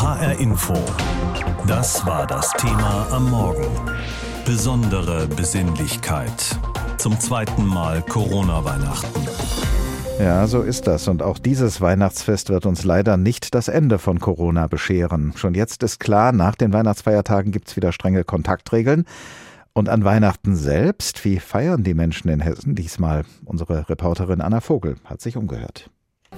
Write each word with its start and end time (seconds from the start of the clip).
HR 0.00 0.40
Info. 0.40 0.72
Das 1.66 2.06
war 2.06 2.26
das 2.26 2.50
Thema 2.52 3.06
am 3.10 3.30
Morgen. 3.30 3.66
Besondere 4.46 5.26
Besinnlichkeit. 5.26 6.58
Zum 6.96 7.20
zweiten 7.20 7.66
Mal 7.66 8.00
Corona-Weihnachten. 8.00 9.28
Ja, 10.18 10.46
so 10.46 10.62
ist 10.62 10.86
das. 10.86 11.06
Und 11.06 11.22
auch 11.22 11.36
dieses 11.36 11.82
Weihnachtsfest 11.82 12.48
wird 12.48 12.64
uns 12.64 12.82
leider 12.82 13.18
nicht 13.18 13.54
das 13.54 13.68
Ende 13.68 13.98
von 13.98 14.20
Corona 14.20 14.68
bescheren. 14.68 15.34
Schon 15.36 15.52
jetzt 15.52 15.82
ist 15.82 16.00
klar, 16.00 16.32
nach 16.32 16.54
den 16.54 16.72
Weihnachtsfeiertagen 16.72 17.52
gibt 17.52 17.68
es 17.68 17.76
wieder 17.76 17.92
strenge 17.92 18.24
Kontaktregeln. 18.24 19.04
Und 19.74 19.90
an 19.90 20.02
Weihnachten 20.02 20.56
selbst, 20.56 21.26
wie 21.26 21.38
feiern 21.38 21.84
die 21.84 21.92
Menschen 21.92 22.30
in 22.30 22.40
Hessen 22.40 22.74
diesmal? 22.74 23.24
Unsere 23.44 23.86
Reporterin 23.90 24.40
Anna 24.40 24.62
Vogel 24.62 24.96
hat 25.04 25.20
sich 25.20 25.36
umgehört. 25.36 25.90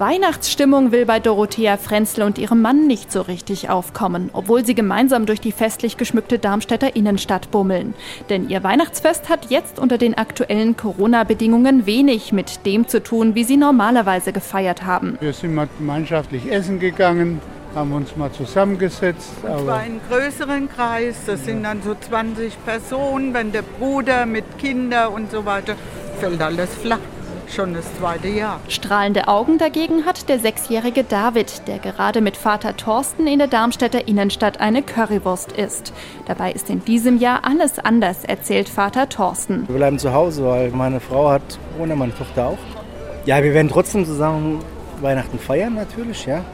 Weihnachtsstimmung 0.03 0.91
will 0.91 1.07
bei 1.07 1.21
Dorothea 1.21 1.77
Frenzle 1.77 2.27
und 2.27 2.37
ihrem 2.37 2.61
Mann 2.61 2.89
nicht 2.89 3.13
so 3.13 3.21
richtig 3.21 3.71
aufkommen, 3.71 4.31
obwohl 4.33 4.67
sie 4.67 4.75
gemeinsam 4.75 5.27
durch 5.27 5.41
die 5.41 5.53
festlich 5.53 5.97
geschmückte 5.97 6.41
Darmstädter 6.41 6.97
Innenstadt 6.97 7.53
bummeln. 7.53 7.95
Denn 8.29 8.49
ihr 8.49 8.65
Weihnachtsfest 8.65 9.29
hat 9.29 9.49
jetzt 9.51 9.79
unter 9.79 9.99
den 9.99 10.19
aktuellen 10.19 10.77
Corona-Bedingungen 10.77 11.87
wenig 11.87 12.33
mit 12.33 12.67
dem 12.67 12.89
zu 12.89 13.01
tun, 13.01 13.37
wie 13.37 13.45
sie 13.45 13.57
normalerweise 13.57 14.33
gefeiert 14.33 14.85
haben. 14.85 15.19
Wir 15.21 15.33
sind 15.33 15.55
mal 15.55 15.69
gemeinschaftlich 15.79 16.51
essen 16.51 16.81
gegangen, 16.81 17.41
haben 17.73 17.93
uns 17.93 18.17
mal 18.17 18.33
zusammengesetzt. 18.33 19.31
Und 19.45 19.67
zwar 19.67 19.87
in 19.87 20.01
größeren 20.11 20.69
Kreis, 20.69 21.15
das 21.27 21.45
sind 21.45 21.63
dann 21.63 21.81
so 21.81 21.95
20 21.95 22.55
Personen, 22.65 23.35
wenn 23.35 23.53
der 23.53 23.63
Bruder 23.63 24.27
mit 24.27 24.59
Kindern 24.59 25.13
und 25.13 25.31
so 25.31 25.45
weiter, 25.45 25.77
fällt 26.19 26.43
alles 26.43 26.75
flach 26.75 26.99
schon 27.49 27.75
das 27.75 27.85
zweite 27.99 28.29
Jahr. 28.29 28.61
Strahlende 28.69 29.29
Augen 29.29 29.59
dagegen 29.59 30.05
hat 30.05 30.29
der 30.29 30.39
sechsjährige 30.39 31.05
David, 31.05 31.67
der 31.67 31.79
gerade 31.79 32.21
mit 32.21 32.37
Vater 32.37 32.77
Thorsten 32.77 33.27
in 33.27 33.39
der 33.39 33.49
Darmstädter 33.49 34.09
Innenstadt 34.09 34.61
eine 34.61 34.83
Currywurst 34.83 35.53
isst. 35.53 35.93
Dabei 36.27 36.53
ist 36.53 36.71
in 36.71 36.85
diesem 36.85 37.19
Jahr 37.19 37.41
alles 37.45 37.79
anders, 37.79 38.25
erzählt 38.25 38.69
Vater 38.69 39.09
Thorsten. 39.09 39.69
Wir 39.69 39.77
bleiben 39.77 39.99
zu 39.99 40.13
Hause, 40.13 40.45
weil 40.45 40.71
meine 40.71 41.01
Frau 41.01 41.31
hat 41.31 41.59
Corona, 41.75 41.95
meine 41.95 42.15
Tochter 42.15 42.49
auch. 42.49 42.59
Ja, 43.27 43.43
wir 43.43 43.55
werden 43.55 43.69
trotzdem 43.69 44.05
zusammen 44.05 44.61
Weihnachten 45.01 45.39
feiern 45.39 45.75
natürlich, 45.75 46.27
ja. 46.27 46.45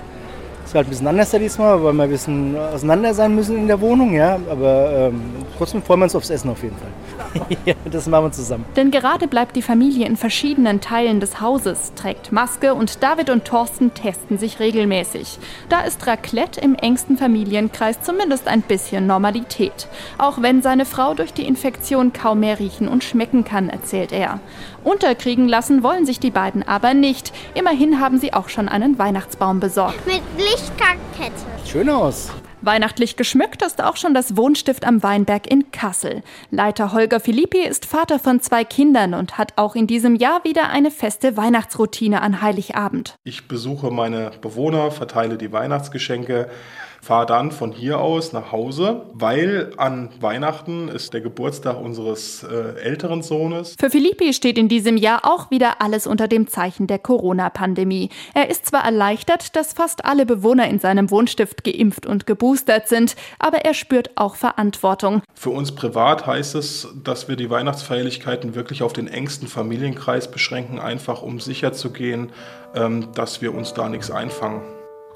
Ist 0.68 0.74
halt 0.74 0.86
ein 0.86 0.90
bisschen 0.90 1.06
anders 1.06 1.30
diesmal, 1.30 1.82
weil 1.82 1.94
wir 1.94 2.02
ein 2.02 2.10
bisschen 2.10 2.54
auseinander 2.54 3.14
sein 3.14 3.34
müssen 3.34 3.56
in 3.56 3.68
der 3.68 3.80
Wohnung, 3.80 4.12
ja. 4.12 4.38
Aber 4.50 5.08
ähm, 5.08 5.22
trotzdem 5.56 5.82
freuen 5.82 6.00
wir 6.00 6.04
uns 6.04 6.14
aufs 6.14 6.28
Essen 6.28 6.50
auf 6.50 6.62
jeden 6.62 6.76
Fall. 6.76 7.56
ja, 7.64 7.72
das 7.90 8.06
machen 8.06 8.26
wir 8.26 8.32
zusammen. 8.32 8.66
Denn 8.76 8.90
gerade 8.90 9.28
bleibt 9.28 9.56
die 9.56 9.62
Familie 9.62 10.06
in 10.06 10.18
verschiedenen 10.18 10.82
Teilen 10.82 11.20
des 11.20 11.40
Hauses, 11.40 11.94
trägt 11.94 12.32
Maske 12.32 12.74
und 12.74 13.02
David 13.02 13.30
und 13.30 13.46
Thorsten 13.46 13.94
testen 13.94 14.36
sich 14.36 14.60
regelmäßig. 14.60 15.38
Da 15.70 15.80
ist 15.80 16.06
Raclette 16.06 16.60
im 16.60 16.74
engsten 16.74 17.16
Familienkreis 17.16 18.02
zumindest 18.02 18.46
ein 18.46 18.60
bisschen 18.60 19.06
Normalität. 19.06 19.88
Auch 20.18 20.42
wenn 20.42 20.60
seine 20.60 20.84
Frau 20.84 21.14
durch 21.14 21.32
die 21.32 21.46
Infektion 21.46 22.12
kaum 22.12 22.40
mehr 22.40 22.58
riechen 22.58 22.88
und 22.88 23.04
schmecken 23.04 23.42
kann, 23.42 23.70
erzählt 23.70 24.12
er. 24.12 24.38
Unterkriegen 24.88 25.48
lassen 25.48 25.82
wollen 25.82 26.06
sich 26.06 26.18
die 26.18 26.30
beiden 26.30 26.62
aber 26.62 26.94
nicht. 26.94 27.32
Immerhin 27.54 28.00
haben 28.00 28.18
sie 28.18 28.32
auch 28.32 28.48
schon 28.48 28.68
einen 28.68 28.98
Weihnachtsbaum 28.98 29.60
besorgt. 29.60 30.06
Mit 30.06 30.22
Lichterkette. 30.38 31.44
Schön 31.66 31.90
aus. 31.90 32.30
Weihnachtlich 32.62 33.16
geschmückt 33.16 33.62
ist 33.62 33.82
auch 33.82 33.96
schon 33.96 34.14
das 34.14 34.36
Wohnstift 34.36 34.84
am 34.84 35.02
Weinberg 35.02 35.46
in 35.46 35.70
Kassel. 35.70 36.22
Leiter 36.50 36.92
Holger 36.92 37.20
Philippi 37.20 37.60
ist 37.60 37.86
Vater 37.86 38.18
von 38.18 38.40
zwei 38.40 38.64
Kindern 38.64 39.14
und 39.14 39.38
hat 39.38 39.52
auch 39.56 39.76
in 39.76 39.86
diesem 39.86 40.16
Jahr 40.16 40.42
wieder 40.42 40.70
eine 40.70 40.90
feste 40.90 41.36
Weihnachtsroutine 41.36 42.20
an 42.20 42.42
Heiligabend. 42.42 43.14
Ich 43.22 43.46
besuche 43.46 43.90
meine 43.90 44.32
Bewohner, 44.40 44.90
verteile 44.90 45.36
die 45.38 45.52
Weihnachtsgeschenke, 45.52 46.48
fahre 47.08 47.24
dann 47.24 47.52
von 47.52 47.72
hier 47.72 48.00
aus 48.00 48.34
nach 48.34 48.52
Hause, 48.52 49.06
weil 49.14 49.72
an 49.78 50.10
Weihnachten 50.20 50.88
ist 50.88 51.14
der 51.14 51.22
Geburtstag 51.22 51.80
unseres 51.80 52.42
äh, 52.42 52.78
älteren 52.82 53.22
Sohnes. 53.22 53.76
Für 53.80 53.88
Filippi 53.88 54.34
steht 54.34 54.58
in 54.58 54.68
diesem 54.68 54.98
Jahr 54.98 55.20
auch 55.22 55.50
wieder 55.50 55.80
alles 55.80 56.06
unter 56.06 56.28
dem 56.28 56.48
Zeichen 56.48 56.86
der 56.86 56.98
Corona-Pandemie. 56.98 58.10
Er 58.34 58.50
ist 58.50 58.66
zwar 58.66 58.84
erleichtert, 58.84 59.56
dass 59.56 59.72
fast 59.72 60.04
alle 60.04 60.26
Bewohner 60.26 60.68
in 60.68 60.80
seinem 60.80 61.10
Wohnstift 61.10 61.64
geimpft 61.64 62.04
und 62.04 62.26
geboostert 62.26 62.88
sind, 62.88 63.16
aber 63.38 63.64
er 63.64 63.72
spürt 63.72 64.10
auch 64.16 64.34
Verantwortung. 64.34 65.22
Für 65.32 65.48
uns 65.48 65.74
privat 65.74 66.26
heißt 66.26 66.56
es, 66.56 66.88
dass 67.04 67.26
wir 67.26 67.36
die 67.36 67.48
Weihnachtsfeierlichkeiten 67.48 68.54
wirklich 68.54 68.82
auf 68.82 68.92
den 68.92 69.08
engsten 69.08 69.48
Familienkreis 69.48 70.30
beschränken, 70.30 70.78
einfach 70.78 71.22
um 71.22 71.40
sicherzugehen, 71.40 72.32
ähm, 72.74 73.08
dass 73.14 73.40
wir 73.40 73.54
uns 73.54 73.72
da 73.72 73.88
nichts 73.88 74.10
einfangen. 74.10 74.60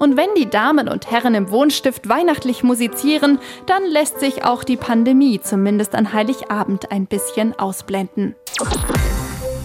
Und 0.03 0.17
wenn 0.17 0.27
die 0.37 0.49
Damen 0.49 0.89
und 0.89 1.09
Herren 1.09 1.33
im 1.33 1.49
Wohnstift 1.49 2.09
weihnachtlich 2.09 2.61
musizieren, 2.61 3.39
dann 3.67 3.83
lässt 3.89 4.19
sich 4.19 4.43
auch 4.43 4.65
die 4.65 4.75
Pandemie 4.75 5.39
zumindest 5.39 5.95
an 5.95 6.11
Heiligabend 6.11 6.91
ein 6.91 7.05
bisschen 7.05 7.57
ausblenden. 7.57 8.35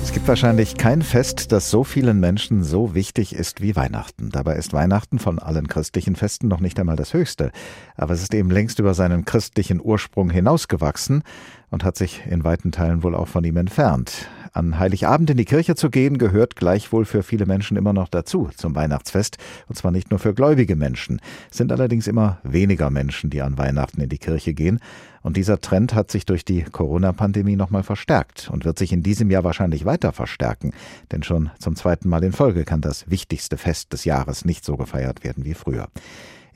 Es 0.01 0.13
gibt 0.13 0.29
wahrscheinlich 0.29 0.77
kein 0.77 1.03
Fest, 1.03 1.51
das 1.51 1.73
so 1.73 1.83
vielen 1.83 2.21
Menschen 2.21 2.63
so 2.63 2.95
wichtig 2.95 3.35
ist 3.35 3.61
wie 3.63 3.75
Weihnachten. 3.75 4.31
Dabei 4.31 4.55
ist 4.55 4.73
Weihnachten 4.73 5.19
von 5.19 5.41
allen 5.41 5.67
christlichen 5.67 6.15
Festen 6.15 6.47
noch 6.47 6.61
nicht 6.61 6.79
einmal 6.79 6.95
das 6.95 7.15
höchste. 7.15 7.51
Aber 7.97 8.15
es 8.15 8.23
ist 8.23 8.33
eben 8.33 8.53
längst 8.53 8.79
über 8.79 8.95
seinen 8.95 9.25
christlichen 9.25 9.81
Ursprung 9.83 10.31
hinausgewachsen 10.31 11.25
und 11.71 11.83
hat 11.83 11.97
sich 11.97 12.23
in 12.31 12.45
weiten 12.45 12.71
Teilen 12.71 13.03
wohl 13.03 13.17
auch 13.17 13.27
von 13.27 13.43
ihm 13.43 13.57
entfernt. 13.57 14.29
An 14.59 14.81
Heiligabend 14.81 15.31
in 15.31 15.37
die 15.37 15.45
Kirche 15.45 15.77
zu 15.77 15.89
gehen, 15.89 16.19
gehört 16.19 16.57
gleichwohl 16.57 17.05
für 17.05 17.23
viele 17.23 17.47
Menschen 17.47 17.77
immer 17.77 17.93
noch 17.93 18.09
dazu, 18.09 18.51
zum 18.57 18.75
Weihnachtsfest. 18.75 19.39
Und 19.69 19.77
zwar 19.77 19.93
nicht 19.93 20.11
nur 20.11 20.19
für 20.19 20.35
gläubige 20.35 20.75
Menschen. 20.75 21.21
Es 21.49 21.59
sind 21.59 21.71
allerdings 21.71 22.09
immer 22.09 22.39
weniger 22.43 22.91
Menschen, 22.91 23.31
die 23.31 23.41
an 23.41 23.57
Weihnachten 23.57 24.01
in 24.01 24.09
die 24.09 24.19
Kirche 24.19 24.55
gehen. 24.55 24.81
Und 25.23 25.37
dieser 25.37 25.61
Trend 25.61 25.95
hat 25.95 26.11
sich 26.11 26.27
durch 26.27 26.45
die 26.45 26.65
Corona-Pandemie 26.65 27.55
nochmal 27.55 27.85
verstärkt 27.85 28.51
und 28.51 28.65
wird 28.65 28.81
sich 28.81 28.93
in 28.93 29.05
diesem 29.05 29.31
Jahr 29.31 29.45
wahrscheinlich 29.45 29.85
weiter 29.85 30.11
verstärken. 30.11 30.73
Denn 31.13 31.23
schon 31.23 31.51
zum 31.61 31.77
zweiten 31.77 32.09
Mal 32.09 32.25
in 32.25 32.33
Folge 32.33 32.65
kann 32.65 32.81
das 32.81 33.09
wichtigste 33.09 33.59
Fest 33.59 33.93
des 33.93 34.05
Jahres 34.05 34.45
nicht 34.45 34.65
so 34.65 34.77
gefeiert 34.77 35.23
werden 35.23 35.45
wie 35.45 35.55
früher. 35.55 35.87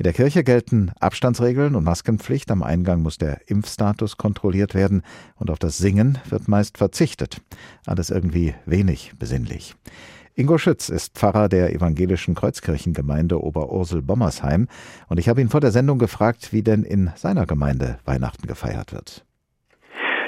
In 0.03 0.05
der 0.05 0.15
Kirche 0.15 0.43
gelten 0.43 0.91
Abstandsregeln 0.99 1.77
und 1.77 1.85
Maskenpflicht. 1.85 2.51
Am 2.51 2.65
Eingang 2.65 3.03
muss 3.03 3.19
der 3.19 3.49
Impfstatus 3.49 4.17
kontrolliert 4.17 4.75
werden 4.75 5.03
und 5.37 5.49
auf 5.49 5.61
das 5.61 5.79
Singen 5.79 6.19
wird 6.29 6.49
meist 6.49 6.77
verzichtet. 6.77 7.41
Alles 7.87 8.11
irgendwie 8.11 8.53
wenig 8.67 9.13
besinnlich. 9.21 9.77
Ingo 10.35 10.59
Schütz 10.59 10.89
ist 10.89 11.15
Pfarrer 11.15 11.49
der 11.49 11.73
evangelischen 11.73 12.35
Kreuzkirchengemeinde 12.35 13.41
Oberursel-Bommersheim 13.41 14.67
und 15.07 15.21
ich 15.21 15.29
habe 15.29 15.41
ihn 15.41 15.51
vor 15.51 15.61
der 15.61 15.71
Sendung 15.71 16.01
gefragt, 16.01 16.53
wie 16.53 16.65
denn 16.65 16.83
in 16.83 17.13
seiner 17.15 17.47
Gemeinde 17.47 18.01
Weihnachten 18.05 18.49
gefeiert 18.49 18.93
wird. 18.93 19.25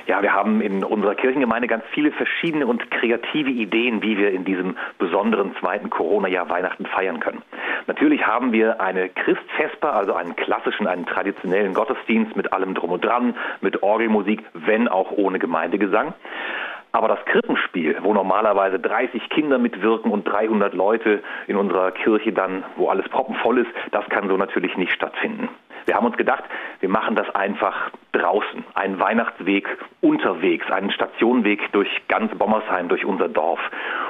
Ja, 0.07 0.21
wir 0.23 0.35
haben 0.35 0.61
in 0.61 0.85
unserer 0.85 1.15
Kirchengemeinde 1.15 1.67
ganz 1.67 1.83
viele 1.93 2.13
verschiedene 2.13 2.67
und 2.67 2.91
kreative 2.91 3.51
Ideen, 3.51 4.03
wie 4.03 4.19
wir 4.19 4.33
in 4.33 4.45
diesem 4.45 4.77
besonderen 4.99 5.57
zweiten 5.61 5.89
Corona-Jahr 5.89 6.51
Weihnachten 6.51 6.85
feiern 6.85 7.21
können. 7.21 7.43
Natürlich 7.87 8.27
haben 8.27 8.53
wir 8.53 8.83
eine 8.83 9.09
Christfesper, 9.09 9.95
also 9.95 10.15
einen 10.15 10.37
klassischen, 10.37 10.87
einen 10.87 11.07
traditionellen 11.07 11.73
Gottesdienst 11.73 12.37
mit 12.37 12.53
allem 12.53 12.75
drum 12.75 12.91
und 12.91 13.05
dran, 13.05 13.35
mit 13.63 13.83
Orgelmusik, 13.83 14.43
wenn 14.53 14.89
auch 14.89 15.11
ohne 15.13 15.39
Gemeindegesang. 15.39 16.13
Aber 16.93 17.09
das 17.09 17.25
Krippenspiel, 17.25 17.97
wo 18.03 18.15
normalerweise 18.15 18.79
30 18.79 19.29
Kinder 19.31 19.59
mitwirken 19.59 20.13
und 20.13 20.25
300 20.25 20.75
Leute 20.75 21.25
in 21.49 21.57
unserer 21.57 21.91
Kirche 21.91 22.33
dann, 22.33 22.63
wo 22.77 22.89
alles 22.89 23.09
proppenvoll 23.09 23.59
ist, 23.59 23.71
das 23.91 24.09
kann 24.11 24.29
so 24.29 24.37
natürlich 24.37 24.77
nicht 24.77 24.93
stattfinden. 24.93 25.49
Wir 25.87 25.95
haben 25.95 26.07
uns 26.07 26.17
gedacht, 26.17 26.45
wir 26.81 26.89
machen 26.89 27.15
das 27.15 27.29
einfach 27.35 27.91
draußen. 28.13 28.65
Einen 28.75 28.99
Weihnachtsweg 28.99 29.67
unterwegs, 30.01 30.71
einen 30.71 30.91
Stationenweg 30.91 31.73
durch 31.73 31.89
ganz 32.09 32.35
Bommersheim, 32.37 32.89
durch 32.89 33.05
unser 33.05 33.29
Dorf. 33.29 33.61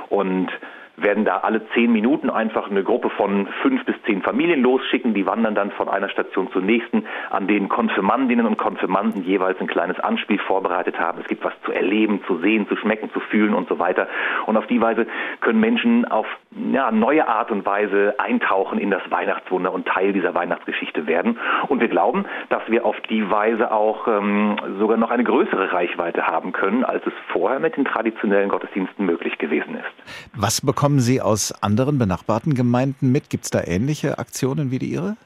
Und 0.08 0.50
werden 0.97 1.25
da 1.25 1.38
alle 1.38 1.66
zehn 1.75 1.93
Minuten 1.93 2.31
einfach 2.31 2.71
eine 2.71 2.84
Gruppe 2.84 3.10
von 3.10 3.49
fünf 3.62 3.84
bis 3.84 3.97
zehn 4.06 4.22
Familien 4.22 4.62
losschicken. 4.62 5.15
Die 5.15 5.27
wandern 5.27 5.54
dann 5.54 5.71
von 5.72 5.89
einer 5.89 6.09
Station 6.09 6.51
zur 6.53 6.63
nächsten, 6.63 7.04
an 7.30 7.47
denen 7.47 7.68
Konfirmandinnen 7.68 8.47
und 8.47 8.59
Konfirmanden 8.59 9.24
jeweils 9.24 9.60
ein 9.60 9.66
kleines 9.66 9.98
Anspiel 10.01 10.39
vorbereitet 10.39 10.98
haben. 10.98 11.21
Es 11.21 11.28
gibt 11.28 11.45
was 11.45 11.54
zu 11.65 11.72
erleben, 11.72 12.22
zu 12.27 12.39
sehen, 12.39 12.68
zu 12.68 12.77
schmecken, 12.77 13.10
zu 13.13 13.21
fühlen 13.21 13.54
und 13.54 13.68
so 13.68 13.78
weiter. 13.78 14.09
Und 14.47 14.57
auf 14.57 14.66
die 14.66 14.80
Weise 14.80 15.07
können 15.41 15.60
Menschen 15.60 16.04
auf 16.04 16.27
ja, 16.72 16.91
neue 16.91 17.27
Art 17.27 17.51
und 17.51 17.66
Weise 17.66 18.15
eintauchen 18.18 18.78
in 18.78 18.91
das 18.91 19.03
Weihnachtswunder 19.10 19.72
und 19.72 19.86
Teil 19.86 20.13
dieser 20.13 20.34
Weihnachtsgeschichte 20.34 21.07
werden. 21.07 21.39
Und 21.68 21.80
wir 21.80 21.89
glauben, 21.89 22.24
dass 22.48 22.63
wir 22.68 22.84
auf 22.84 22.97
die 23.09 23.28
Weise 23.30 23.72
auch 23.72 24.07
ähm, 24.07 24.57
sogar 24.78 24.97
noch 24.97 25.10
eine 25.10 25.24
größere 25.24 25.72
Reichweite 25.72 26.27
haben 26.27 26.53
können, 26.53 26.84
als 26.84 27.04
es 27.07 27.13
vorher 27.33 27.59
mit 27.59 27.77
den 27.77 27.84
traditionellen 27.84 28.48
Gottesdiensten 28.48 29.04
möglich 29.04 29.39
gewesen 29.39 29.77
ist. 29.77 30.34
Was 30.36 30.60
bekommen 30.84 31.01
Sie 31.01 31.22
aus 31.22 31.51
anderen 31.63 31.97
benachbarten 31.97 32.53
Gemeinden 32.53 33.10
mit? 33.10 33.31
Gibt 33.31 33.45
es 33.45 33.51
da 33.51 33.63
ähnliche 33.65 34.19
Aktionen 34.19 34.71
wie 34.71 34.78
die 34.78 34.91
Ihre? 34.91 35.16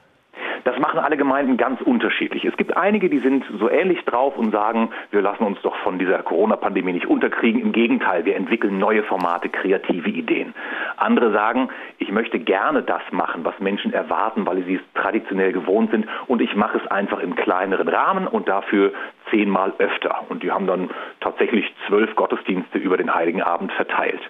Das 0.63 0.79
machen 0.79 0.99
alle 0.99 1.17
Gemeinden 1.17 1.57
ganz 1.57 1.81
unterschiedlich. 1.81 2.45
Es 2.45 2.55
gibt 2.55 2.77
einige, 2.77 3.09
die 3.09 3.19
sind 3.19 3.43
so 3.59 3.69
ähnlich 3.69 3.99
drauf 4.05 4.37
und 4.37 4.51
sagen, 4.51 4.89
wir 5.11 5.21
lassen 5.21 5.43
uns 5.43 5.61
doch 5.61 5.75
von 5.83 5.99
dieser 5.99 6.23
Corona-Pandemie 6.23 6.93
nicht 6.93 7.07
unterkriegen. 7.07 7.61
Im 7.61 7.73
Gegenteil, 7.73 8.23
wir 8.23 8.37
entwickeln 8.37 8.77
neue 8.77 9.03
Formate, 9.03 9.49
kreative 9.49 10.09
Ideen. 10.09 10.53
Andere 10.95 11.33
sagen, 11.33 11.67
ich 11.97 12.09
möchte 12.09 12.39
gerne 12.39 12.81
das 12.81 13.01
machen, 13.11 13.43
was 13.43 13.59
Menschen 13.59 13.91
erwarten, 13.91 14.45
weil 14.45 14.63
sie 14.63 14.75
es 14.75 14.81
traditionell 14.93 15.51
gewohnt 15.51 15.91
sind 15.91 16.07
und 16.27 16.41
ich 16.41 16.55
mache 16.55 16.77
es 16.77 16.87
einfach 16.87 17.19
im 17.19 17.35
kleineren 17.35 17.89
Rahmen 17.89 18.27
und 18.27 18.47
dafür 18.47 18.93
zehnmal 19.31 19.73
öfter. 19.77 20.23
Und 20.29 20.43
die 20.43 20.51
haben 20.51 20.67
dann 20.67 20.89
tatsächlich 21.19 21.65
zwölf 21.87 22.15
Gottesdienste 22.15 22.77
über 22.77 22.97
den 22.97 23.13
Heiligen 23.13 23.41
Abend 23.41 23.71
verteilt. 23.73 24.21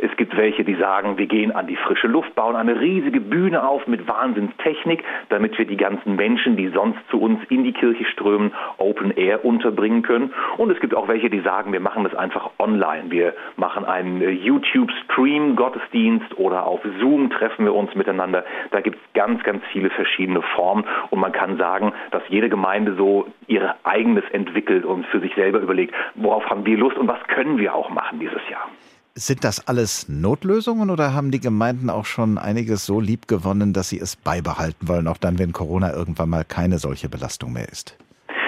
Es 0.00 0.14
gibt 0.16 0.36
welche, 0.36 0.64
die 0.64 0.74
sagen, 0.74 1.18
wir 1.18 1.26
gehen 1.26 1.52
an 1.52 1.66
die 1.66 1.76
frische 1.76 2.06
Luft, 2.06 2.34
bauen 2.34 2.56
eine 2.56 2.80
riesige 2.80 3.20
Bühne 3.20 3.66
auf 3.66 3.86
mit 3.86 4.06
Wahnsinnstechnik, 4.06 5.02
damit 5.28 5.58
wir 5.58 5.66
die 5.66 5.76
ganzen 5.76 6.16
Menschen, 6.16 6.56
die 6.56 6.68
sonst 6.68 6.98
zu 7.10 7.20
uns 7.20 7.40
in 7.48 7.64
die 7.64 7.72
Kirche 7.72 8.04
strömen, 8.04 8.52
Open 8.78 9.16
Air 9.16 9.44
unterbringen 9.44 10.02
können. 10.02 10.32
Und 10.56 10.70
es 10.70 10.80
gibt 10.80 10.94
auch 10.94 11.08
welche, 11.08 11.30
die 11.30 11.40
sagen, 11.40 11.72
wir 11.72 11.80
machen 11.80 12.04
das 12.04 12.14
einfach 12.14 12.50
online. 12.58 13.10
Wir 13.10 13.34
machen 13.56 13.84
einen 13.84 14.20
äh, 14.20 14.30
YouTube-Stream-Gottesdienst 14.30 16.38
oder 16.38 16.66
auf 16.66 16.80
Zoom 17.00 17.30
treffen 17.30 17.64
wir 17.64 17.74
uns 17.74 17.94
miteinander. 17.94 18.44
Da 18.70 18.80
gibt 18.80 18.96
es 18.96 19.02
ganz, 19.14 19.42
ganz 19.42 19.62
viele 19.72 19.90
verschiedene 19.90 20.42
Formen. 20.42 20.84
Und 21.10 21.20
man 21.20 21.32
kann 21.32 21.56
sagen, 21.56 21.92
dass 22.10 22.22
jede 22.28 22.48
Gemeinde 22.48 22.94
so 22.94 23.26
ihr 23.46 23.74
eigenes 23.84 24.24
entwickelt 24.38 24.84
und 24.84 25.04
für 25.06 25.20
sich 25.20 25.34
selber 25.34 25.60
überlegt, 25.60 25.94
worauf 26.14 26.44
haben 26.46 26.64
wir 26.64 26.78
Lust 26.78 26.96
und 26.96 27.08
was 27.08 27.22
können 27.28 27.58
wir 27.58 27.74
auch 27.74 27.90
machen 27.90 28.20
dieses 28.20 28.40
Jahr. 28.50 28.68
Sind 29.14 29.42
das 29.42 29.66
alles 29.66 30.08
Notlösungen 30.08 30.90
oder 30.90 31.12
haben 31.12 31.32
die 31.32 31.40
Gemeinden 31.40 31.90
auch 31.90 32.04
schon 32.04 32.38
einiges 32.38 32.86
so 32.86 33.00
lieb 33.00 33.26
gewonnen, 33.26 33.72
dass 33.72 33.88
sie 33.88 33.98
es 33.98 34.14
beibehalten 34.14 34.86
wollen, 34.86 35.08
auch 35.08 35.16
dann, 35.16 35.40
wenn 35.40 35.52
Corona 35.52 35.92
irgendwann 35.92 36.30
mal 36.30 36.44
keine 36.44 36.78
solche 36.78 37.08
Belastung 37.08 37.52
mehr 37.52 37.68
ist? 37.68 37.98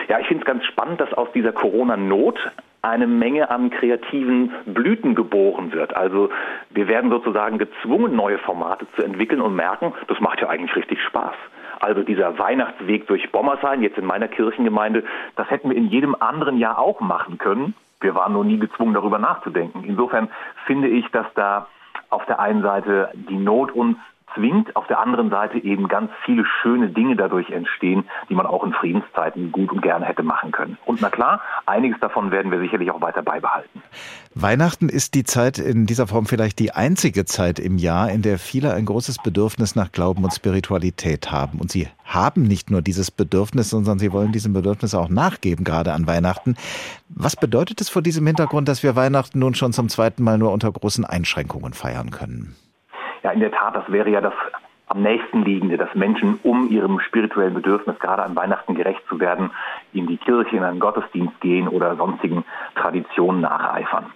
Ja, 0.08 0.20
ich 0.20 0.28
finde 0.28 0.44
es 0.44 0.46
ganz 0.46 0.64
spannend, 0.66 1.00
dass 1.00 1.12
aus 1.12 1.28
dieser 1.34 1.52
Corona-Not 1.52 2.38
eine 2.82 3.06
Menge 3.06 3.50
an 3.50 3.70
kreativen 3.70 4.52
Blüten 4.66 5.14
geboren 5.14 5.72
wird. 5.72 5.96
Also 5.96 6.30
wir 6.70 6.88
werden 6.88 7.10
sozusagen 7.10 7.58
gezwungen, 7.58 8.14
neue 8.14 8.38
Formate 8.38 8.86
zu 8.96 9.02
entwickeln 9.02 9.40
und 9.40 9.54
merken, 9.54 9.92
das 10.08 10.20
macht 10.20 10.40
ja 10.40 10.48
eigentlich 10.48 10.76
richtig 10.76 11.02
Spaß. 11.02 11.34
Also 11.80 12.02
dieser 12.02 12.38
Weihnachtsweg 12.38 13.06
durch 13.06 13.32
Bommersheim, 13.32 13.82
jetzt 13.82 13.98
in 13.98 14.04
meiner 14.04 14.28
Kirchengemeinde, 14.28 15.02
das 15.36 15.50
hätten 15.50 15.70
wir 15.70 15.76
in 15.76 15.88
jedem 15.88 16.14
anderen 16.14 16.58
Jahr 16.58 16.78
auch 16.78 17.00
machen 17.00 17.38
können. 17.38 17.74
Wir 18.00 18.14
waren 18.14 18.34
nur 18.34 18.44
nie 18.44 18.58
gezwungen, 18.58 18.94
darüber 18.94 19.18
nachzudenken. 19.18 19.84
Insofern 19.84 20.28
finde 20.66 20.88
ich, 20.88 21.06
dass 21.10 21.26
da 21.34 21.66
auf 22.10 22.24
der 22.26 22.38
einen 22.38 22.62
Seite 22.62 23.10
die 23.14 23.36
Not 23.36 23.72
uns 23.72 23.96
zwingt, 24.34 24.74
auf 24.76 24.86
der 24.86 25.00
anderen 25.00 25.30
Seite 25.30 25.58
eben 25.58 25.88
ganz 25.88 26.10
viele 26.24 26.44
schöne 26.62 26.88
Dinge 26.88 27.16
dadurch 27.16 27.50
entstehen, 27.50 28.04
die 28.28 28.34
man 28.34 28.46
auch 28.46 28.64
in 28.64 28.72
Friedenszeiten 28.72 29.52
gut 29.52 29.72
und 29.72 29.82
gerne 29.82 30.04
hätte 30.04 30.22
machen 30.22 30.52
können. 30.52 30.78
Und 30.84 31.00
na 31.00 31.10
klar, 31.10 31.40
einiges 31.66 31.98
davon 32.00 32.30
werden 32.30 32.50
wir 32.50 32.60
sicherlich 32.60 32.90
auch 32.90 33.00
weiter 33.00 33.22
beibehalten. 33.22 33.82
Weihnachten 34.34 34.88
ist 34.88 35.14
die 35.14 35.24
Zeit 35.24 35.58
in 35.58 35.86
dieser 35.86 36.06
Form 36.06 36.26
vielleicht 36.26 36.58
die 36.58 36.72
einzige 36.72 37.24
Zeit 37.24 37.58
im 37.58 37.78
Jahr, 37.78 38.10
in 38.10 38.22
der 38.22 38.38
viele 38.38 38.74
ein 38.74 38.86
großes 38.86 39.18
Bedürfnis 39.18 39.74
nach 39.74 39.92
Glauben 39.92 40.24
und 40.24 40.32
Spiritualität 40.32 41.32
haben. 41.32 41.58
Und 41.58 41.70
sie 41.70 41.88
haben 42.04 42.42
nicht 42.42 42.70
nur 42.70 42.82
dieses 42.82 43.10
Bedürfnis, 43.10 43.70
sondern 43.70 43.98
sie 43.98 44.12
wollen 44.12 44.32
diesem 44.32 44.52
Bedürfnis 44.52 44.94
auch 44.94 45.08
nachgeben, 45.08 45.64
gerade 45.64 45.92
an 45.92 46.06
Weihnachten. 46.06 46.56
Was 47.08 47.36
bedeutet 47.36 47.80
es 47.80 47.88
vor 47.88 48.02
diesem 48.02 48.26
Hintergrund, 48.26 48.68
dass 48.68 48.82
wir 48.82 48.96
Weihnachten 48.96 49.38
nun 49.38 49.54
schon 49.54 49.72
zum 49.72 49.88
zweiten 49.88 50.22
Mal 50.22 50.38
nur 50.38 50.52
unter 50.52 50.70
großen 50.70 51.04
Einschränkungen 51.04 51.72
feiern 51.72 52.10
können? 52.10 52.56
Ja, 53.22 53.32
in 53.32 53.40
der 53.40 53.52
Tat, 53.52 53.76
das 53.76 53.90
wäre 53.90 54.10
ja 54.10 54.20
das 54.20 54.34
am 54.90 55.02
nächsten 55.02 55.44
liegende, 55.44 55.76
dass 55.76 55.94
Menschen, 55.94 56.40
um 56.42 56.68
ihrem 56.68 56.98
spirituellen 57.00 57.54
Bedürfnis 57.54 57.98
gerade 58.00 58.24
an 58.24 58.34
Weihnachten 58.34 58.74
gerecht 58.74 59.02
zu 59.08 59.20
werden, 59.20 59.52
in 59.92 60.08
die 60.08 60.16
Kirche, 60.16 60.56
in 60.56 60.64
einen 60.64 60.80
Gottesdienst 60.80 61.40
gehen 61.40 61.68
oder 61.68 61.94
sonstigen 61.94 62.44
Traditionen 62.74 63.42
nacheifern. 63.42 64.06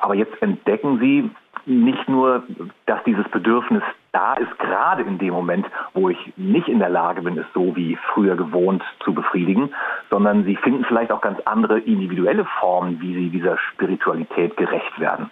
Aber 0.00 0.14
jetzt 0.14 0.40
entdecken 0.42 0.98
sie 0.98 1.30
nicht 1.66 2.08
nur, 2.08 2.44
dass 2.86 3.02
dieses 3.04 3.28
Bedürfnis 3.28 3.82
da 4.12 4.34
ist, 4.34 4.58
gerade 4.58 5.02
in 5.02 5.18
dem 5.18 5.34
Moment, 5.34 5.66
wo 5.94 6.08
ich 6.08 6.32
nicht 6.36 6.68
in 6.68 6.78
der 6.78 6.88
Lage 6.88 7.22
bin, 7.22 7.36
es 7.36 7.46
so 7.52 7.74
wie 7.76 7.98
früher 8.14 8.36
gewohnt 8.36 8.82
zu 9.00 9.12
befriedigen, 9.12 9.70
sondern 10.10 10.44
sie 10.44 10.56
finden 10.56 10.84
vielleicht 10.84 11.12
auch 11.12 11.20
ganz 11.20 11.38
andere 11.44 11.80
individuelle 11.80 12.44
Formen, 12.60 13.00
wie 13.00 13.14
sie 13.14 13.30
dieser 13.30 13.58
Spiritualität 13.58 14.56
gerecht 14.56 14.98
werden. 14.98 15.30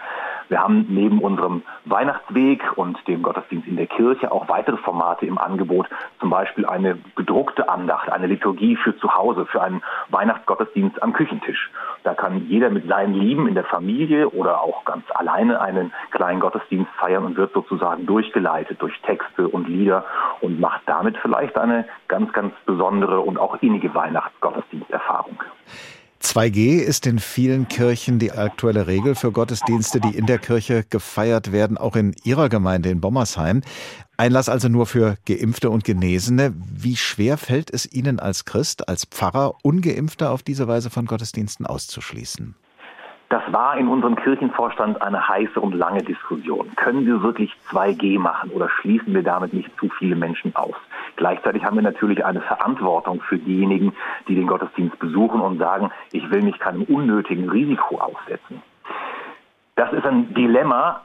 Wir 0.49 0.61
haben 0.61 0.87
neben 0.89 1.21
unserem 1.21 1.63
Weihnachtsweg 1.85 2.63
und 2.77 2.99
dem 3.09 3.23
Gottesdienst 3.23 3.67
in 3.67 3.77
der 3.77 3.87
Kirche 3.87 4.31
auch 4.31 4.49
weitere 4.49 4.77
Formate 4.77 5.27
im 5.27 5.39
Angebot, 5.39 5.89
zum 6.21 6.31
Beispiel 6.31 6.67
eine 6.67 6.99
gedruckte 7.17 7.69
Andacht, 7.69 8.11
eine 8.11 8.27
Liturgie 8.27 8.77
für 8.77 8.97
zu 8.99 9.15
Hause, 9.15 9.47
für 9.47 9.63
einen 9.63 9.83
Weihnachtsgottesdienst 10.11 11.03
am 11.03 11.13
Küchentisch. 11.13 11.71
Da 12.03 12.15
kann 12.15 12.47
jeder 12.49 12.71
mit 12.71 12.87
seinen 12.89 13.15
Lieben 13.15 13.49
in 13.49 13.55
der 13.55 13.65
Familie 13.65 14.29
oder 14.31 14.61
auch 14.63 14.85
ganz 14.85 15.05
alleine 15.15 15.61
einen 15.61 15.93
kleinen 16.11 16.41
Gottesdienst 16.41 16.91
feiern 16.99 17.25
und 17.25 17.37
wird 17.37 17.53
sozusagen 17.53 18.07
durchgeleitet 18.07 18.81
durch 18.81 19.01
Texte 19.03 19.49
und 19.49 19.69
Lieder 19.69 20.05
und 20.41 20.61
macht 20.61 20.83
damit 20.87 21.17
vielleicht 21.19 21.57
eine 21.57 21.87
ganz, 22.09 22.33
ganz 22.33 22.55
besondere 22.67 23.21
und 23.21 23.39
auch 23.39 23.57
innige 23.63 23.95
Weihnachtsgottesdiensterfahrung. 23.95 25.39
2G 26.25 26.79
ist 26.81 27.07
in 27.07 27.19
vielen 27.19 27.69
Kirchen 27.69 28.19
die 28.19 28.33
aktuelle 28.33 28.87
Regel 28.87 29.15
für 29.15 29.31
Gottesdienste, 29.31 30.01
die 30.01 30.17
in 30.17 30.25
der 30.25 30.39
Kirche 30.39 30.83
gefeiert 30.83 31.53
werden, 31.53 31.77
auch 31.77 31.97
in 31.97 32.15
Ihrer 32.25 32.49
Gemeinde 32.49 32.89
in 32.89 33.03
Bommersheim. 33.03 33.61
Einlass 34.17 34.49
also 34.49 34.69
nur 34.69 34.87
für 34.87 35.17
Geimpfte 35.27 35.69
und 35.69 35.85
Genesene. 35.85 36.55
Wie 36.57 36.97
schwer 36.97 37.37
fällt 37.37 37.71
es 37.71 37.93
Ihnen 37.93 38.21
als 38.21 38.47
Christ, 38.47 38.89
als 38.89 39.05
Pfarrer, 39.05 39.55
Ungeimpfte 39.63 40.31
auf 40.31 40.43
diese 40.43 40.67
Weise 40.67 40.89
von 40.89 41.05
Gottesdiensten 41.05 41.67
auszuschließen? 41.67 42.55
Das 43.29 43.43
war 43.53 43.77
in 43.77 43.89
unserem 43.89 44.17
Kirchenvorstand 44.17 45.03
eine 45.03 45.29
heiße 45.29 45.61
und 45.61 45.73
lange 45.75 46.03
Diskussion. 46.03 46.71
Können 46.77 47.05
wir 47.05 47.23
wirklich 47.23 47.53
2G 47.71 48.19
machen 48.19 48.51
oder 48.51 48.71
schließen 48.81 49.13
wir 49.13 49.23
damit 49.23 49.53
nicht 49.53 49.71
zu 49.79 49.91
viele 49.99 50.17
Menschen 50.17 50.57
aus? 50.57 50.75
Gleichzeitig 51.17 51.65
haben 51.65 51.77
wir 51.77 51.83
natürlich 51.83 52.25
eine 52.25 52.41
Verantwortung 52.41 53.21
für 53.23 53.39
diejenigen, 53.39 53.95
die 54.29 54.35
den 54.35 54.47
Gottesdienst 54.47 54.99
besuchen 54.99 55.41
und 55.41 55.59
sagen, 55.59 55.91
ich 56.13 56.29
will 56.31 56.43
mich 56.43 56.59
keinem 56.59 56.83
unnötigen 56.85 57.49
Risiko 57.49 57.99
aussetzen. 57.99 58.63
Das 59.77 59.93
ist 59.93 60.05
ein 60.05 60.35
Dilemma, 60.35 61.03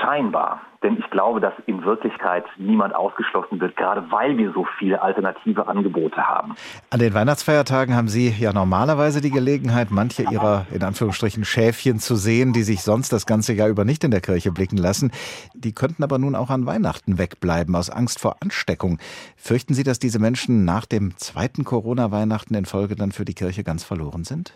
scheinbar. 0.00 0.60
Denn 0.82 0.96
ich 0.96 1.10
glaube, 1.10 1.40
dass 1.40 1.52
in 1.66 1.84
Wirklichkeit 1.84 2.44
niemand 2.56 2.94
ausgeschlossen 2.94 3.60
wird, 3.60 3.76
gerade 3.76 4.04
weil 4.12 4.38
wir 4.38 4.52
so 4.52 4.64
viele 4.78 5.02
alternative 5.02 5.66
Angebote 5.66 6.28
haben. 6.28 6.54
An 6.90 7.00
den 7.00 7.14
Weihnachtsfeiertagen 7.14 7.96
haben 7.96 8.06
Sie 8.06 8.28
ja 8.28 8.52
normalerweise 8.52 9.20
die 9.20 9.32
Gelegenheit, 9.32 9.88
manche 9.90 10.22
Ihrer 10.22 10.66
in 10.72 10.84
Anführungsstrichen 10.84 11.44
Schäfchen 11.44 11.98
zu 11.98 12.14
sehen, 12.14 12.52
die 12.52 12.62
sich 12.62 12.82
sonst 12.82 13.12
das 13.12 13.26
ganze 13.26 13.54
Jahr 13.54 13.68
über 13.68 13.84
nicht 13.84 14.04
in 14.04 14.12
der 14.12 14.20
Kirche 14.20 14.52
blicken 14.52 14.76
lassen. 14.76 15.10
Die 15.54 15.74
könnten 15.74 16.04
aber 16.04 16.18
nun 16.18 16.36
auch 16.36 16.50
an 16.50 16.64
Weihnachten 16.64 17.18
wegbleiben, 17.18 17.74
aus 17.74 17.90
Angst 17.90 18.20
vor 18.20 18.36
Ansteckung. 18.40 18.98
Fürchten 19.36 19.74
Sie, 19.74 19.82
dass 19.82 19.98
diese 19.98 20.20
Menschen 20.20 20.64
nach 20.64 20.86
dem 20.86 21.16
zweiten 21.16 21.64
Corona-Weihnachten 21.64 22.54
in 22.54 22.66
Folge 22.66 22.94
dann 22.94 23.10
für 23.10 23.24
die 23.24 23.34
Kirche 23.34 23.64
ganz 23.64 23.82
verloren 23.82 24.22
sind? 24.22 24.52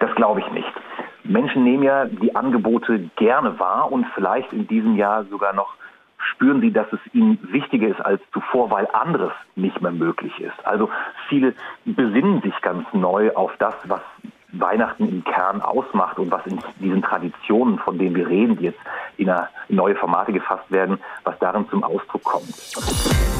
Das 0.00 0.12
glaube 0.16 0.40
ich 0.40 0.50
nicht. 0.52 0.66
Menschen 1.28 1.64
nehmen 1.64 1.82
ja 1.82 2.04
die 2.06 2.34
Angebote 2.34 3.10
gerne 3.16 3.58
wahr 3.58 3.90
und 3.90 4.06
vielleicht 4.14 4.52
in 4.52 4.66
diesem 4.66 4.96
Jahr 4.96 5.24
sogar 5.24 5.54
noch 5.54 5.74
spüren 6.18 6.60
sie, 6.60 6.72
dass 6.72 6.86
es 6.92 7.00
ihnen 7.14 7.38
wichtiger 7.52 7.88
ist 7.88 8.00
als 8.00 8.20
zuvor, 8.32 8.70
weil 8.70 8.88
anderes 8.92 9.32
nicht 9.54 9.80
mehr 9.80 9.92
möglich 9.92 10.38
ist. 10.40 10.66
Also 10.66 10.90
viele 11.28 11.54
besinnen 11.84 12.42
sich 12.42 12.54
ganz 12.62 12.86
neu 12.92 13.32
auf 13.34 13.52
das, 13.58 13.74
was 13.84 14.00
Weihnachten 14.52 15.08
im 15.08 15.24
Kern 15.24 15.60
ausmacht 15.60 16.18
und 16.18 16.30
was 16.30 16.46
in 16.46 16.58
diesen 16.80 17.02
Traditionen, 17.02 17.78
von 17.78 17.98
denen 17.98 18.16
wir 18.16 18.28
reden, 18.28 18.56
die 18.56 18.64
jetzt 18.64 18.80
in, 19.16 19.30
neue 19.68 19.96
Formate 19.96 20.32
gefasst 20.32 20.70
werden, 20.70 20.98
was 21.24 21.38
darin 21.38 21.68
zum 21.68 21.84
Ausdruck 21.84 22.24
kommt. 22.24 23.35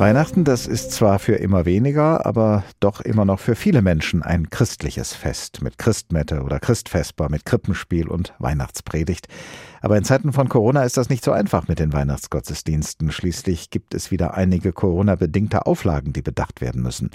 Weihnachten, 0.00 0.44
das 0.44 0.66
ist 0.66 0.92
zwar 0.92 1.18
für 1.18 1.34
immer 1.34 1.66
weniger, 1.66 2.24
aber 2.24 2.64
doch 2.80 3.02
immer 3.02 3.26
noch 3.26 3.38
für 3.38 3.54
viele 3.54 3.82
Menschen 3.82 4.22
ein 4.22 4.48
christliches 4.48 5.12
Fest 5.12 5.60
mit 5.60 5.76
Christmette 5.76 6.42
oder 6.42 6.58
Christfesper, 6.58 7.28
mit 7.28 7.44
Krippenspiel 7.44 8.08
und 8.08 8.32
Weihnachtspredigt. 8.38 9.28
Aber 9.82 9.98
in 9.98 10.04
Zeiten 10.04 10.32
von 10.32 10.48
Corona 10.48 10.84
ist 10.84 10.96
das 10.96 11.10
nicht 11.10 11.22
so 11.22 11.32
einfach 11.32 11.68
mit 11.68 11.78
den 11.78 11.92
Weihnachtsgottesdiensten. 11.92 13.12
Schließlich 13.12 13.68
gibt 13.68 13.94
es 13.94 14.10
wieder 14.10 14.32
einige 14.32 14.72
Corona-bedingte 14.72 15.66
Auflagen, 15.66 16.14
die 16.14 16.22
bedacht 16.22 16.62
werden 16.62 16.80
müssen. 16.80 17.10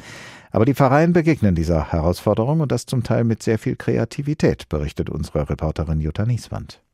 Aber 0.52 0.66
die 0.66 0.76
Pfarreien 0.76 1.12
begegnen 1.12 1.56
dieser 1.56 1.92
Herausforderung 1.92 2.60
und 2.60 2.72
das 2.72 2.86
zum 2.86 3.02
Teil 3.02 3.24
mit 3.24 3.42
sehr 3.42 3.58
viel 3.58 3.76
Kreativität, 3.76 4.70
berichtet 4.70 5.10
unsere 5.10 5.50
Reporterin 5.50 6.02
Jutta 6.02 6.26
Nieswand. 6.28 6.85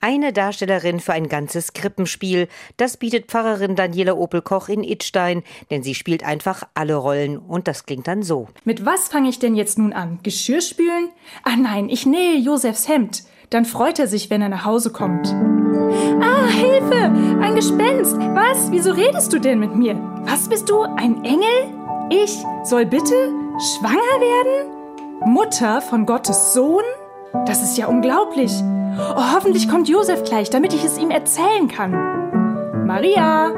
Eine 0.00 0.32
Darstellerin 0.32 1.00
für 1.00 1.14
ein 1.14 1.28
ganzes 1.28 1.72
Krippenspiel. 1.72 2.48
Das 2.76 2.96
bietet 2.96 3.26
Pfarrerin 3.26 3.76
Daniela 3.76 4.14
Opelkoch 4.14 4.68
in 4.68 4.84
Idstein, 4.84 5.42
denn 5.70 5.82
sie 5.82 5.94
spielt 5.94 6.22
einfach 6.24 6.64
alle 6.74 6.96
Rollen 6.96 7.38
und 7.38 7.66
das 7.66 7.86
klingt 7.86 8.06
dann 8.06 8.22
so. 8.22 8.48
Mit 8.64 8.84
was 8.84 9.08
fange 9.08 9.28
ich 9.28 9.38
denn 9.38 9.56
jetzt 9.56 9.78
nun 9.78 9.92
an? 9.92 10.18
Geschirr 10.22 10.60
spülen? 10.60 11.08
Ah 11.44 11.56
nein, 11.56 11.88
ich 11.88 12.06
nähe 12.06 12.36
Josefs 12.36 12.88
Hemd. 12.88 13.24
Dann 13.50 13.64
freut 13.64 13.98
er 13.98 14.06
sich, 14.06 14.28
wenn 14.28 14.42
er 14.42 14.48
nach 14.48 14.64
Hause 14.64 14.90
kommt. 14.90 15.28
Ah, 16.20 16.46
Hilfe! 16.46 17.10
Ein 17.40 17.54
Gespenst! 17.54 18.16
Was? 18.16 18.70
Wieso 18.70 18.92
redest 18.92 19.32
du 19.32 19.38
denn 19.38 19.60
mit 19.60 19.74
mir? 19.74 19.94
Was 20.24 20.48
bist 20.48 20.68
du? 20.68 20.82
Ein 20.82 21.24
Engel? 21.24 21.72
Ich 22.10 22.36
soll 22.64 22.86
bitte 22.86 23.32
schwanger 23.58 24.20
werden? 24.20 25.32
Mutter 25.32 25.80
von 25.80 26.06
Gottes 26.06 26.52
Sohn? 26.52 26.84
Das 27.46 27.62
ist 27.62 27.76
ja 27.78 27.86
unglaublich. 27.86 28.52
Oh, 28.98 29.34
hoffentlich 29.34 29.68
kommt 29.68 29.88
Josef 29.88 30.24
gleich, 30.24 30.48
damit 30.48 30.72
ich 30.72 30.82
es 30.82 30.96
ihm 30.96 31.10
erzählen 31.10 31.68
kann. 31.68 32.86
Maria, 32.86 33.52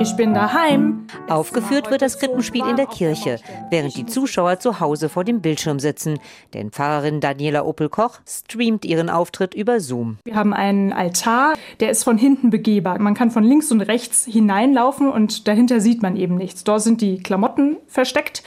ich 0.00 0.14
bin 0.16 0.34
daheim. 0.34 1.06
Aufgeführt 1.28 1.90
wird 1.90 2.02
das 2.02 2.18
Krippenspiel 2.18 2.66
in 2.66 2.76
der 2.76 2.86
Kirche, 2.86 3.38
während 3.70 3.96
die 3.96 4.04
Zuschauer 4.04 4.58
zu 4.58 4.80
Hause 4.80 5.08
vor 5.08 5.24
dem 5.24 5.40
Bildschirm 5.40 5.78
sitzen. 5.78 6.18
Denn 6.52 6.72
Pfarrerin 6.72 7.20
Daniela 7.20 7.64
Opel-Koch 7.64 8.20
streamt 8.28 8.84
ihren 8.84 9.08
Auftritt 9.08 9.54
über 9.54 9.80
Zoom. 9.80 10.18
Wir 10.24 10.34
haben 10.34 10.52
einen 10.52 10.92
Altar, 10.92 11.54
der 11.80 11.90
ist 11.90 12.04
von 12.04 12.18
hinten 12.18 12.50
begehbar. 12.50 12.98
Man 12.98 13.14
kann 13.14 13.30
von 13.30 13.44
links 13.44 13.72
und 13.72 13.80
rechts 13.80 14.26
hineinlaufen 14.26 15.10
und 15.10 15.48
dahinter 15.48 15.80
sieht 15.80 16.02
man 16.02 16.16
eben 16.16 16.34
nichts. 16.34 16.64
Dort 16.64 16.82
sind 16.82 17.00
die 17.00 17.22
Klamotten 17.22 17.78
versteckt. 17.86 18.42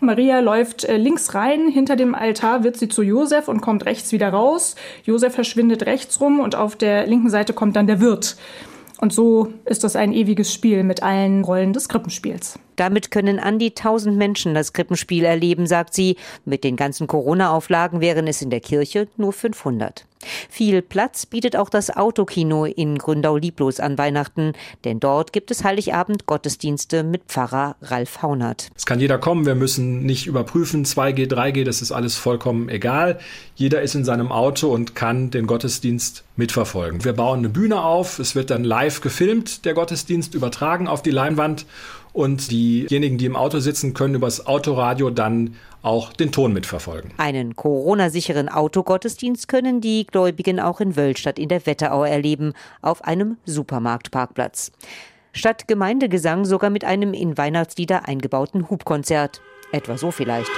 Maria 0.00 0.40
läuft 0.40 0.84
äh, 0.84 0.96
links 0.96 1.34
rein, 1.34 1.68
hinter 1.68 1.96
dem 1.96 2.14
Altar 2.14 2.64
wird 2.64 2.76
sie 2.76 2.88
zu 2.88 3.02
Josef 3.02 3.48
und 3.48 3.60
kommt 3.60 3.84
rechts 3.86 4.12
wieder 4.12 4.30
raus. 4.30 4.76
Josef 5.04 5.34
verschwindet 5.34 5.86
rechts 5.86 6.20
rum 6.20 6.40
und 6.40 6.56
auf 6.56 6.76
der 6.76 7.06
linken 7.06 7.30
Seite 7.30 7.52
kommt 7.52 7.76
dann 7.76 7.86
der 7.86 8.00
Wirt. 8.00 8.36
Und 9.00 9.12
so 9.12 9.52
ist 9.64 9.84
das 9.84 9.96
ein 9.96 10.12
ewiges 10.12 10.52
Spiel 10.52 10.84
mit 10.84 11.02
allen 11.02 11.44
Rollen 11.44 11.72
des 11.72 11.88
Krippenspiels. 11.88 12.58
Damit 12.80 13.10
können 13.10 13.38
an 13.38 13.58
die 13.58 13.76
1000 13.76 14.16
Menschen 14.16 14.54
das 14.54 14.72
Krippenspiel 14.72 15.24
erleben, 15.24 15.66
sagt 15.66 15.92
sie. 15.92 16.16
Mit 16.46 16.64
den 16.64 16.76
ganzen 16.76 17.06
Corona-Auflagen 17.06 18.00
wären 18.00 18.26
es 18.26 18.40
in 18.40 18.48
der 18.48 18.60
Kirche 18.60 19.06
nur 19.18 19.34
500. 19.34 20.06
Viel 20.50 20.82
Platz 20.82 21.24
bietet 21.24 21.56
auch 21.56 21.70
das 21.70 21.96
Autokino 21.96 22.66
in 22.66 22.98
Gründau-Lieblos 22.98 23.80
an 23.80 23.96
Weihnachten, 23.96 24.52
denn 24.84 25.00
dort 25.00 25.32
gibt 25.32 25.50
es 25.50 25.64
Heiligabend 25.64 26.26
Gottesdienste 26.26 27.04
mit 27.04 27.22
Pfarrer 27.28 27.76
Ralf 27.80 28.22
Haunert. 28.22 28.68
Es 28.76 28.84
kann 28.84 29.00
jeder 29.00 29.16
kommen, 29.18 29.46
wir 29.46 29.54
müssen 29.54 30.04
nicht 30.04 30.26
überprüfen, 30.26 30.84
2G, 30.84 31.26
3G, 31.26 31.64
das 31.64 31.80
ist 31.80 31.92
alles 31.92 32.16
vollkommen 32.16 32.68
egal. 32.68 33.18
Jeder 33.54 33.80
ist 33.80 33.94
in 33.94 34.04
seinem 34.04 34.30
Auto 34.30 34.68
und 34.68 34.94
kann 34.94 35.30
den 35.30 35.46
Gottesdienst 35.46 36.24
mitverfolgen. 36.36 37.04
Wir 37.04 37.14
bauen 37.14 37.38
eine 37.38 37.48
Bühne 37.48 37.82
auf, 37.82 38.18
es 38.18 38.34
wird 38.34 38.50
dann 38.50 38.64
live 38.64 39.00
gefilmt, 39.00 39.64
der 39.64 39.72
Gottesdienst 39.72 40.34
übertragen 40.34 40.86
auf 40.86 41.02
die 41.02 41.10
Leinwand 41.10 41.64
und 42.12 42.50
diejenigen, 42.50 43.18
die 43.18 43.26
im 43.26 43.36
Auto 43.36 43.58
sitzen, 43.60 43.94
können 43.94 44.14
übers 44.14 44.46
Autoradio 44.46 45.10
dann 45.10 45.54
auch 45.82 46.12
den 46.12 46.32
Ton 46.32 46.52
mitverfolgen. 46.52 47.12
Einen 47.16 47.56
Corona-sicheren 47.56 48.48
Autogottesdienst 48.48 49.48
können 49.48 49.80
die 49.80 50.06
Gläubigen 50.06 50.60
auch 50.60 50.80
in 50.80 50.96
Wölstadt 50.96 51.38
in 51.38 51.48
der 51.48 51.64
Wetterau 51.66 52.04
erleben, 52.04 52.52
auf 52.82 53.04
einem 53.04 53.36
Supermarktparkplatz. 53.46 54.72
Statt 55.32 55.68
Gemeindegesang 55.68 56.44
sogar 56.44 56.70
mit 56.70 56.84
einem 56.84 57.14
in 57.14 57.38
Weihnachtslieder 57.38 58.08
eingebauten 58.08 58.68
Hubkonzert. 58.68 59.40
Etwa 59.72 59.96
so 59.96 60.10
vielleicht. 60.10 60.50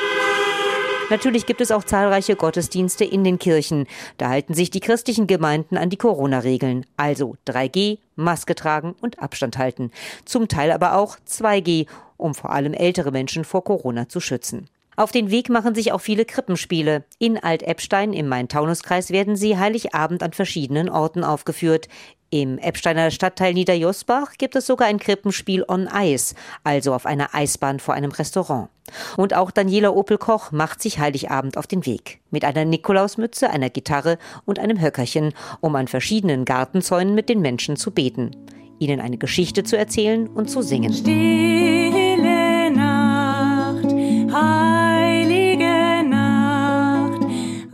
Natürlich 1.12 1.44
gibt 1.44 1.60
es 1.60 1.70
auch 1.70 1.84
zahlreiche 1.84 2.36
Gottesdienste 2.36 3.04
in 3.04 3.22
den 3.22 3.38
Kirchen. 3.38 3.86
Da 4.16 4.30
halten 4.30 4.54
sich 4.54 4.70
die 4.70 4.80
christlichen 4.80 5.26
Gemeinden 5.26 5.76
an 5.76 5.90
die 5.90 5.98
Corona-Regeln. 5.98 6.86
Also 6.96 7.36
3G, 7.46 7.98
Maske 8.16 8.54
tragen 8.54 8.94
und 9.02 9.18
Abstand 9.18 9.58
halten. 9.58 9.90
Zum 10.24 10.48
Teil 10.48 10.72
aber 10.72 10.96
auch 10.96 11.18
2G, 11.28 11.86
um 12.16 12.34
vor 12.34 12.48
allem 12.48 12.72
ältere 12.72 13.10
Menschen 13.10 13.44
vor 13.44 13.62
Corona 13.62 14.08
zu 14.08 14.20
schützen. 14.20 14.70
Auf 14.96 15.12
den 15.12 15.30
Weg 15.30 15.50
machen 15.50 15.74
sich 15.74 15.92
auch 15.92 16.00
viele 16.00 16.24
Krippenspiele. 16.24 17.04
In 17.18 17.36
Alt-Eppstein 17.36 18.14
im 18.14 18.28
Main-Taunus-Kreis 18.28 19.10
werden 19.10 19.36
sie 19.36 19.58
Heiligabend 19.58 20.22
an 20.22 20.32
verschiedenen 20.32 20.88
Orten 20.88 21.24
aufgeführt. 21.24 21.88
Im 22.34 22.56
Eppsteiner 22.56 23.10
Stadtteil 23.10 23.52
Niederjosbach 23.52 24.38
gibt 24.38 24.56
es 24.56 24.66
sogar 24.66 24.88
ein 24.88 24.98
Krippenspiel 24.98 25.66
on 25.68 25.86
Ice, 25.94 26.34
also 26.64 26.94
auf 26.94 27.04
einer 27.04 27.34
Eisbahn 27.34 27.78
vor 27.78 27.92
einem 27.92 28.10
Restaurant. 28.10 28.70
Und 29.18 29.34
auch 29.34 29.50
Daniela 29.50 29.90
Opel-Koch 29.90 30.50
macht 30.50 30.80
sich 30.80 30.98
Heiligabend 30.98 31.58
auf 31.58 31.66
den 31.66 31.84
Weg. 31.84 32.20
Mit 32.30 32.46
einer 32.46 32.64
Nikolausmütze, 32.64 33.50
einer 33.50 33.68
Gitarre 33.68 34.16
und 34.46 34.58
einem 34.58 34.80
Höckerchen, 34.80 35.34
um 35.60 35.76
an 35.76 35.88
verschiedenen 35.88 36.46
Gartenzäunen 36.46 37.14
mit 37.14 37.28
den 37.28 37.42
Menschen 37.42 37.76
zu 37.76 37.90
beten, 37.90 38.30
ihnen 38.78 39.00
eine 39.00 39.18
Geschichte 39.18 39.62
zu 39.62 39.76
erzählen 39.76 40.26
und 40.26 40.48
zu 40.48 40.62
singen. 40.62 40.94
Stille 40.94 41.61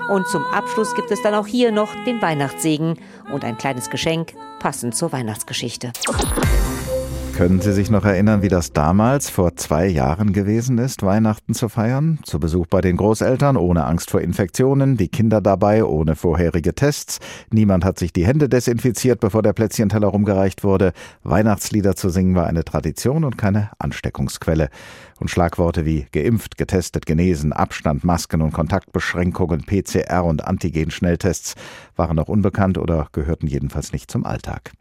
Und 0.09 0.27
zum 0.27 0.45
Abschluss 0.47 0.95
gibt 0.95 1.11
es 1.11 1.23
dann 1.23 1.35
auch 1.35 1.47
hier 1.47 1.71
noch 1.71 1.95
den 2.07 2.21
Weihnachtssegen 2.23 2.99
und 3.33 3.45
ein 3.45 3.59
kleines 3.59 3.91
Geschenk, 3.91 4.33
passend 4.59 4.97
zur 4.97 5.13
Weihnachtsgeschichte. 5.13 5.93
Können 7.39 7.61
Sie 7.61 7.73
sich 7.73 7.89
noch 7.89 8.05
erinnern, 8.05 8.43
wie 8.43 8.49
das 8.49 8.73
damals 8.73 9.31
vor 9.31 9.55
zwei 9.55 9.87
Jahren 9.87 10.33
gewesen 10.33 10.77
ist, 10.79 11.05
Weihnachten 11.05 11.55
zu 11.55 11.69
feiern? 11.69 12.19
Zu 12.25 12.41
Besuch 12.41 12.67
bei 12.67 12.81
den 12.81 12.97
Großeltern, 12.97 13.57
ohne 13.57 13.85
Angst 13.85 14.11
vor 14.11 14.21
Infektionen, 14.21 14.97
die 14.97 15.07
Kinder 15.07 15.41
dabei, 15.41 15.85
ohne 15.85 16.17
vorherige 16.17 16.75
Tests. 16.75 17.21
Niemand 17.53 17.85
hat 17.85 17.97
sich 18.01 18.13
die 18.13 18.27
Hände 18.27 18.49
desinfiziert, 18.49 19.21
bevor 19.21 19.43
der 19.43 19.53
Plätzchenteller 19.53 20.09
rumgereicht 20.09 20.65
wurde. 20.65 20.93
Weihnachtslieder 21.23 21.95
zu 21.95 22.09
singen 22.09 22.35
war 22.35 22.49
eine 22.49 22.65
Tradition 22.65 23.23
und 23.23 23.39
keine 23.39 23.71
Ansteckungsquelle. 23.79 24.69
Und 25.21 25.31
Schlagworte 25.31 25.85
wie 25.85 26.09
geimpft, 26.11 26.59
getestet, 26.59 27.07
genesen, 27.07 27.53
Abstand, 27.53 28.03
Masken 28.03 28.43
und 28.43 28.51
Kontaktbeschränkungen, 28.51 29.65
PCR 29.65 30.25
und 30.25 30.45
Antigen-Schnelltests 30.45 31.55
waren 31.95 32.17
noch 32.17 32.27
unbekannt 32.27 32.79
oder 32.79 33.07
gehörten 33.13 33.47
jedenfalls 33.47 33.93
nicht 33.93 34.11
zum 34.11 34.27
Alltag. 34.27 34.73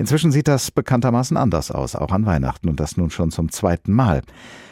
Inzwischen 0.00 0.32
sieht 0.32 0.48
das 0.48 0.70
bekanntermaßen 0.70 1.36
anders 1.36 1.70
aus, 1.70 1.94
auch 1.94 2.10
an 2.10 2.24
Weihnachten 2.24 2.70
und 2.70 2.80
das 2.80 2.96
nun 2.96 3.10
schon 3.10 3.30
zum 3.30 3.52
zweiten 3.52 3.92
Mal. 3.92 4.22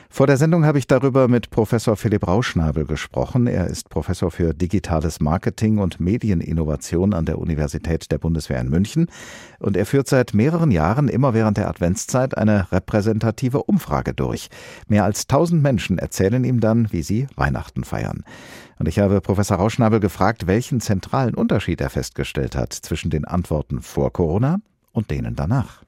Vor 0.08 0.26
der 0.26 0.38
Sendung 0.38 0.64
habe 0.64 0.78
ich 0.78 0.86
darüber 0.86 1.28
mit 1.28 1.50
Professor 1.50 1.98
Philipp 1.98 2.26
Rauschnabel 2.26 2.86
gesprochen. 2.86 3.46
Er 3.46 3.66
ist 3.66 3.90
Professor 3.90 4.30
für 4.30 4.54
digitales 4.54 5.20
Marketing 5.20 5.76
und 5.76 6.00
Medieninnovation 6.00 7.12
an 7.12 7.26
der 7.26 7.38
Universität 7.38 8.10
der 8.10 8.16
Bundeswehr 8.16 8.58
in 8.58 8.70
München 8.70 9.08
und 9.58 9.76
er 9.76 9.84
führt 9.84 10.08
seit 10.08 10.32
mehreren 10.32 10.70
Jahren 10.70 11.08
immer 11.08 11.34
während 11.34 11.58
der 11.58 11.68
Adventszeit 11.68 12.34
eine 12.38 12.72
repräsentative 12.72 13.64
Umfrage 13.64 14.14
durch. 14.14 14.48
Mehr 14.86 15.04
als 15.04 15.26
tausend 15.26 15.62
Menschen 15.62 15.98
erzählen 15.98 16.42
ihm 16.42 16.60
dann, 16.60 16.90
wie 16.90 17.02
sie 17.02 17.26
Weihnachten 17.36 17.84
feiern. 17.84 18.24
Und 18.78 18.88
ich 18.88 18.98
habe 18.98 19.20
Professor 19.20 19.58
Rauschnabel 19.58 20.00
gefragt, 20.00 20.46
welchen 20.46 20.80
zentralen 20.80 21.34
Unterschied 21.34 21.82
er 21.82 21.90
festgestellt 21.90 22.56
hat 22.56 22.72
zwischen 22.72 23.10
den 23.10 23.26
Antworten 23.26 23.82
vor 23.82 24.10
Corona 24.10 24.60
und 24.98 25.10
denen 25.12 25.36
danach 25.36 25.84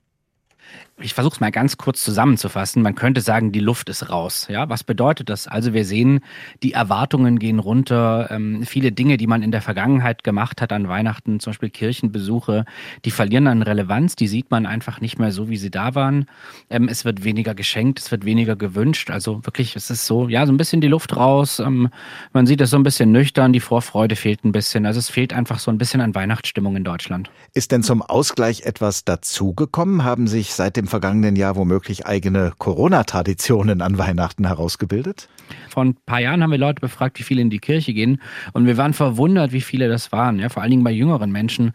ich 1.02 1.14
versuche 1.14 1.34
es 1.34 1.40
mal 1.40 1.50
ganz 1.50 1.76
kurz 1.78 2.04
zusammenzufassen. 2.04 2.82
Man 2.82 2.94
könnte 2.94 3.20
sagen, 3.20 3.52
die 3.52 3.60
Luft 3.60 3.88
ist 3.88 4.10
raus. 4.10 4.46
Ja, 4.50 4.68
was 4.68 4.84
bedeutet 4.84 5.28
das? 5.28 5.48
Also 5.48 5.72
wir 5.72 5.84
sehen, 5.84 6.20
die 6.62 6.72
Erwartungen 6.72 7.38
gehen 7.38 7.58
runter. 7.58 8.28
Ähm, 8.30 8.64
viele 8.64 8.92
Dinge, 8.92 9.16
die 9.16 9.26
man 9.26 9.42
in 9.42 9.50
der 9.50 9.62
Vergangenheit 9.62 10.24
gemacht 10.24 10.60
hat 10.60 10.72
an 10.72 10.88
Weihnachten, 10.88 11.40
zum 11.40 11.52
Beispiel 11.52 11.70
Kirchenbesuche, 11.70 12.64
die 13.04 13.10
verlieren 13.10 13.46
an 13.46 13.62
Relevanz. 13.62 14.16
Die 14.16 14.28
sieht 14.28 14.50
man 14.50 14.66
einfach 14.66 15.00
nicht 15.00 15.18
mehr 15.18 15.32
so, 15.32 15.48
wie 15.48 15.56
sie 15.56 15.70
da 15.70 15.94
waren. 15.94 16.26
Ähm, 16.68 16.88
es 16.88 17.04
wird 17.04 17.24
weniger 17.24 17.54
geschenkt, 17.54 17.98
es 17.98 18.10
wird 18.10 18.24
weniger 18.24 18.56
gewünscht. 18.56 19.10
Also 19.10 19.44
wirklich, 19.46 19.76
es 19.76 19.90
ist 19.90 20.06
so, 20.06 20.28
ja, 20.28 20.46
so 20.46 20.52
ein 20.52 20.58
bisschen 20.58 20.80
die 20.80 20.88
Luft 20.88 21.16
raus. 21.16 21.60
Ähm, 21.60 21.88
man 22.32 22.46
sieht 22.46 22.60
es 22.60 22.70
so 22.70 22.76
ein 22.76 22.82
bisschen 22.82 23.10
nüchtern. 23.12 23.52
Die 23.52 23.60
Vorfreude 23.60 24.16
fehlt 24.16 24.44
ein 24.44 24.52
bisschen. 24.52 24.84
Also 24.84 24.98
es 24.98 25.08
fehlt 25.08 25.32
einfach 25.32 25.58
so 25.58 25.70
ein 25.70 25.78
bisschen 25.78 26.00
an 26.00 26.14
Weihnachtsstimmung 26.14 26.76
in 26.76 26.84
Deutschland. 26.84 27.30
Ist 27.54 27.72
denn 27.72 27.82
zum 27.82 28.02
Ausgleich 28.02 28.62
etwas 28.62 29.04
dazugekommen? 29.04 30.04
Haben 30.04 30.26
sich 30.26 30.49
seit 30.54 30.76
dem 30.76 30.86
vergangenen 30.86 31.36
Jahr 31.36 31.56
womöglich 31.56 32.06
eigene 32.06 32.52
Corona-Traditionen 32.58 33.82
an 33.82 33.98
Weihnachten 33.98 34.46
herausgebildet? 34.46 35.28
Vor 35.68 35.84
ein 35.84 35.94
paar 36.06 36.20
Jahren 36.20 36.42
haben 36.42 36.50
wir 36.50 36.58
Leute 36.58 36.80
befragt, 36.80 37.18
wie 37.18 37.22
viele 37.22 37.42
in 37.42 37.50
die 37.50 37.58
Kirche 37.58 37.92
gehen. 37.92 38.20
Und 38.52 38.66
wir 38.66 38.76
waren 38.76 38.92
verwundert, 38.92 39.52
wie 39.52 39.60
viele 39.60 39.88
das 39.88 40.12
waren. 40.12 40.38
Ja, 40.38 40.48
vor 40.48 40.62
allen 40.62 40.70
Dingen 40.70 40.84
bei 40.84 40.92
jüngeren 40.92 41.30
Menschen. 41.30 41.72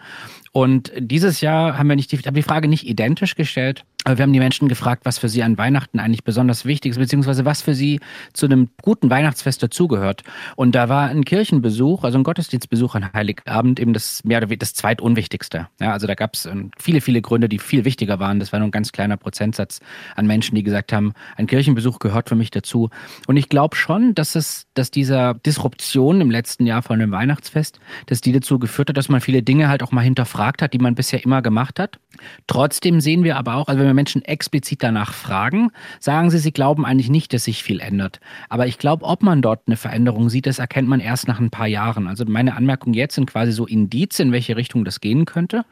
Und 0.55 0.93
dieses 0.97 1.41
Jahr 1.41 1.77
haben 1.77 1.89
wir 1.89 1.97
nicht 1.97 2.13
die, 2.13 2.17
haben 2.17 2.33
die 2.33 2.41
Frage 2.41 2.69
nicht 2.69 2.87
identisch 2.87 3.35
gestellt, 3.35 3.83
aber 4.05 4.19
wir 4.19 4.23
haben 4.23 4.31
die 4.31 4.39
Menschen 4.39 4.69
gefragt, 4.69 5.03
was 5.03 5.17
für 5.17 5.27
sie 5.27 5.43
an 5.43 5.57
Weihnachten 5.57 5.99
eigentlich 5.99 6.23
besonders 6.23 6.63
wichtig 6.63 6.91
ist, 6.91 6.97
beziehungsweise 6.97 7.43
was 7.43 7.61
für 7.61 7.73
sie 7.73 7.99
zu 8.31 8.45
einem 8.45 8.69
guten 8.81 9.09
Weihnachtsfest 9.09 9.61
dazugehört. 9.61 10.23
Und 10.55 10.73
da 10.73 10.87
war 10.87 11.09
ein 11.09 11.25
Kirchenbesuch, 11.25 12.05
also 12.05 12.17
ein 12.17 12.23
Gottesdienstbesuch 12.23 12.95
an 12.95 13.11
Heiligabend 13.11 13.81
eben 13.81 13.91
das 13.91 14.23
mehr 14.23 14.37
oder 14.37 14.47
weniger 14.47 14.59
das 14.59 14.75
zweitunwichtigste. 14.75 15.67
Ja, 15.81 15.91
also 15.91 16.07
da 16.07 16.15
gab 16.15 16.35
es 16.35 16.45
ähm, 16.45 16.71
viele, 16.77 17.01
viele 17.01 17.21
Gründe, 17.21 17.49
die 17.49 17.59
viel 17.59 17.83
wichtiger 17.83 18.19
waren. 18.19 18.39
Das 18.39 18.53
war 18.53 18.59
nur 18.59 18.69
ein 18.69 18.71
ganz 18.71 18.93
kleiner 18.93 19.17
Prozentsatz 19.17 19.81
an 20.15 20.25
Menschen, 20.25 20.55
die 20.55 20.63
gesagt 20.63 20.93
haben, 20.93 21.11
ein 21.35 21.47
Kirchenbesuch 21.47 21.99
gehört 21.99 22.29
für 22.29 22.35
mich 22.35 22.51
dazu. 22.51 22.91
Und 23.27 23.35
ich 23.35 23.49
glaube 23.49 23.75
schon, 23.75 24.15
dass 24.15 24.35
es, 24.35 24.67
dass 24.73 24.89
dieser 24.89 25.33
Disruption 25.33 26.21
im 26.21 26.31
letzten 26.31 26.65
Jahr 26.65 26.81
von 26.81 26.99
dem 26.99 27.11
Weihnachtsfest, 27.11 27.81
dass 28.05 28.21
die 28.21 28.31
dazu 28.31 28.57
geführt 28.57 28.87
hat, 28.87 28.95
dass 28.95 29.09
man 29.09 29.19
viele 29.19 29.43
Dinge 29.43 29.67
halt 29.67 29.83
auch 29.83 29.91
mal 29.91 30.01
hinterfragt 30.01 30.44
hat, 30.61 30.73
die 30.73 30.79
man 30.79 30.95
bisher 30.95 31.23
immer 31.23 31.41
gemacht 31.41 31.79
hat. 31.79 31.99
Trotzdem 32.47 33.01
sehen 33.01 33.23
wir 33.23 33.37
aber 33.37 33.55
auch, 33.55 33.67
also 33.67 33.79
wenn 33.79 33.87
wir 33.87 33.93
Menschen 33.93 34.23
explizit 34.23 34.81
danach 34.83 35.13
fragen, 35.13 35.71
sagen 35.99 36.29
sie, 36.29 36.37
sie 36.37 36.51
glauben 36.51 36.85
eigentlich 36.85 37.09
nicht, 37.09 37.33
dass 37.33 37.43
sich 37.45 37.63
viel 37.63 37.79
ändert. 37.79 38.19
Aber 38.49 38.67
ich 38.67 38.77
glaube, 38.77 39.05
ob 39.05 39.23
man 39.23 39.41
dort 39.41 39.63
eine 39.67 39.77
Veränderung 39.77 40.29
sieht, 40.29 40.45
das 40.45 40.59
erkennt 40.59 40.87
man 40.87 40.99
erst 40.99 41.27
nach 41.27 41.39
ein 41.39 41.49
paar 41.49 41.67
Jahren. 41.67 42.07
Also 42.07 42.25
meine 42.25 42.55
Anmerkungen 42.55 42.93
jetzt 42.93 43.15
sind 43.15 43.29
quasi 43.29 43.51
so 43.51 43.65
Indizien, 43.65 44.29
in 44.29 44.33
welche 44.33 44.55
Richtung 44.55 44.85
das 44.85 45.01
gehen 45.01 45.25
könnte 45.25 45.65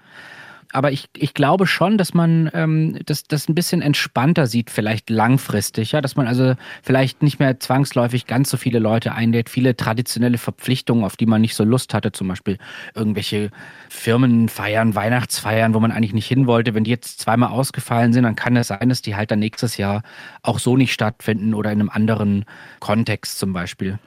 aber 0.73 0.91
ich, 0.91 1.07
ich 1.15 1.33
glaube 1.33 1.67
schon, 1.67 1.97
dass 1.97 2.13
man 2.13 2.49
ähm, 2.53 2.99
das, 3.05 3.23
das 3.23 3.47
ein 3.47 3.55
bisschen 3.55 3.81
entspannter 3.81 4.47
sieht, 4.47 4.69
vielleicht 4.69 5.09
langfristig, 5.09 5.91
ja, 5.91 6.01
dass 6.01 6.15
man 6.15 6.27
also 6.27 6.55
vielleicht 6.81 7.21
nicht 7.21 7.39
mehr 7.39 7.59
zwangsläufig 7.59 8.25
ganz 8.25 8.49
so 8.49 8.57
viele 8.57 8.79
Leute 8.79 9.13
einlädt, 9.13 9.49
viele 9.49 9.77
traditionelle 9.77 10.37
Verpflichtungen, 10.37 11.03
auf 11.03 11.15
die 11.15 11.27
man 11.27 11.41
nicht 11.41 11.55
so 11.55 11.63
Lust 11.63 11.93
hatte, 11.93 12.11
zum 12.11 12.27
Beispiel 12.27 12.57
irgendwelche 12.95 13.51
Firmenfeiern, 13.89 14.95
Weihnachtsfeiern, 14.95 15.73
wo 15.73 15.79
man 15.79 15.91
eigentlich 15.91 16.13
nicht 16.13 16.27
hin 16.27 16.47
wollte. 16.47 16.73
Wenn 16.73 16.83
die 16.83 16.91
jetzt 16.91 17.19
zweimal 17.19 17.49
ausgefallen 17.49 18.11
sind, 18.11 18.23
dann 18.23 18.35
kann 18.35 18.57
es 18.57 18.67
sein, 18.67 18.89
dass 18.89 19.01
die 19.01 19.15
halt 19.15 19.31
dann 19.31 19.39
nächstes 19.39 19.77
Jahr 19.77 20.01
auch 20.41 20.59
so 20.59 20.75
nicht 20.75 20.93
stattfinden 20.93 21.53
oder 21.53 21.71
in 21.71 21.79
einem 21.79 21.89
anderen 21.89 22.45
Kontext 22.79 23.37
zum 23.37 23.53
Beispiel. 23.53 23.99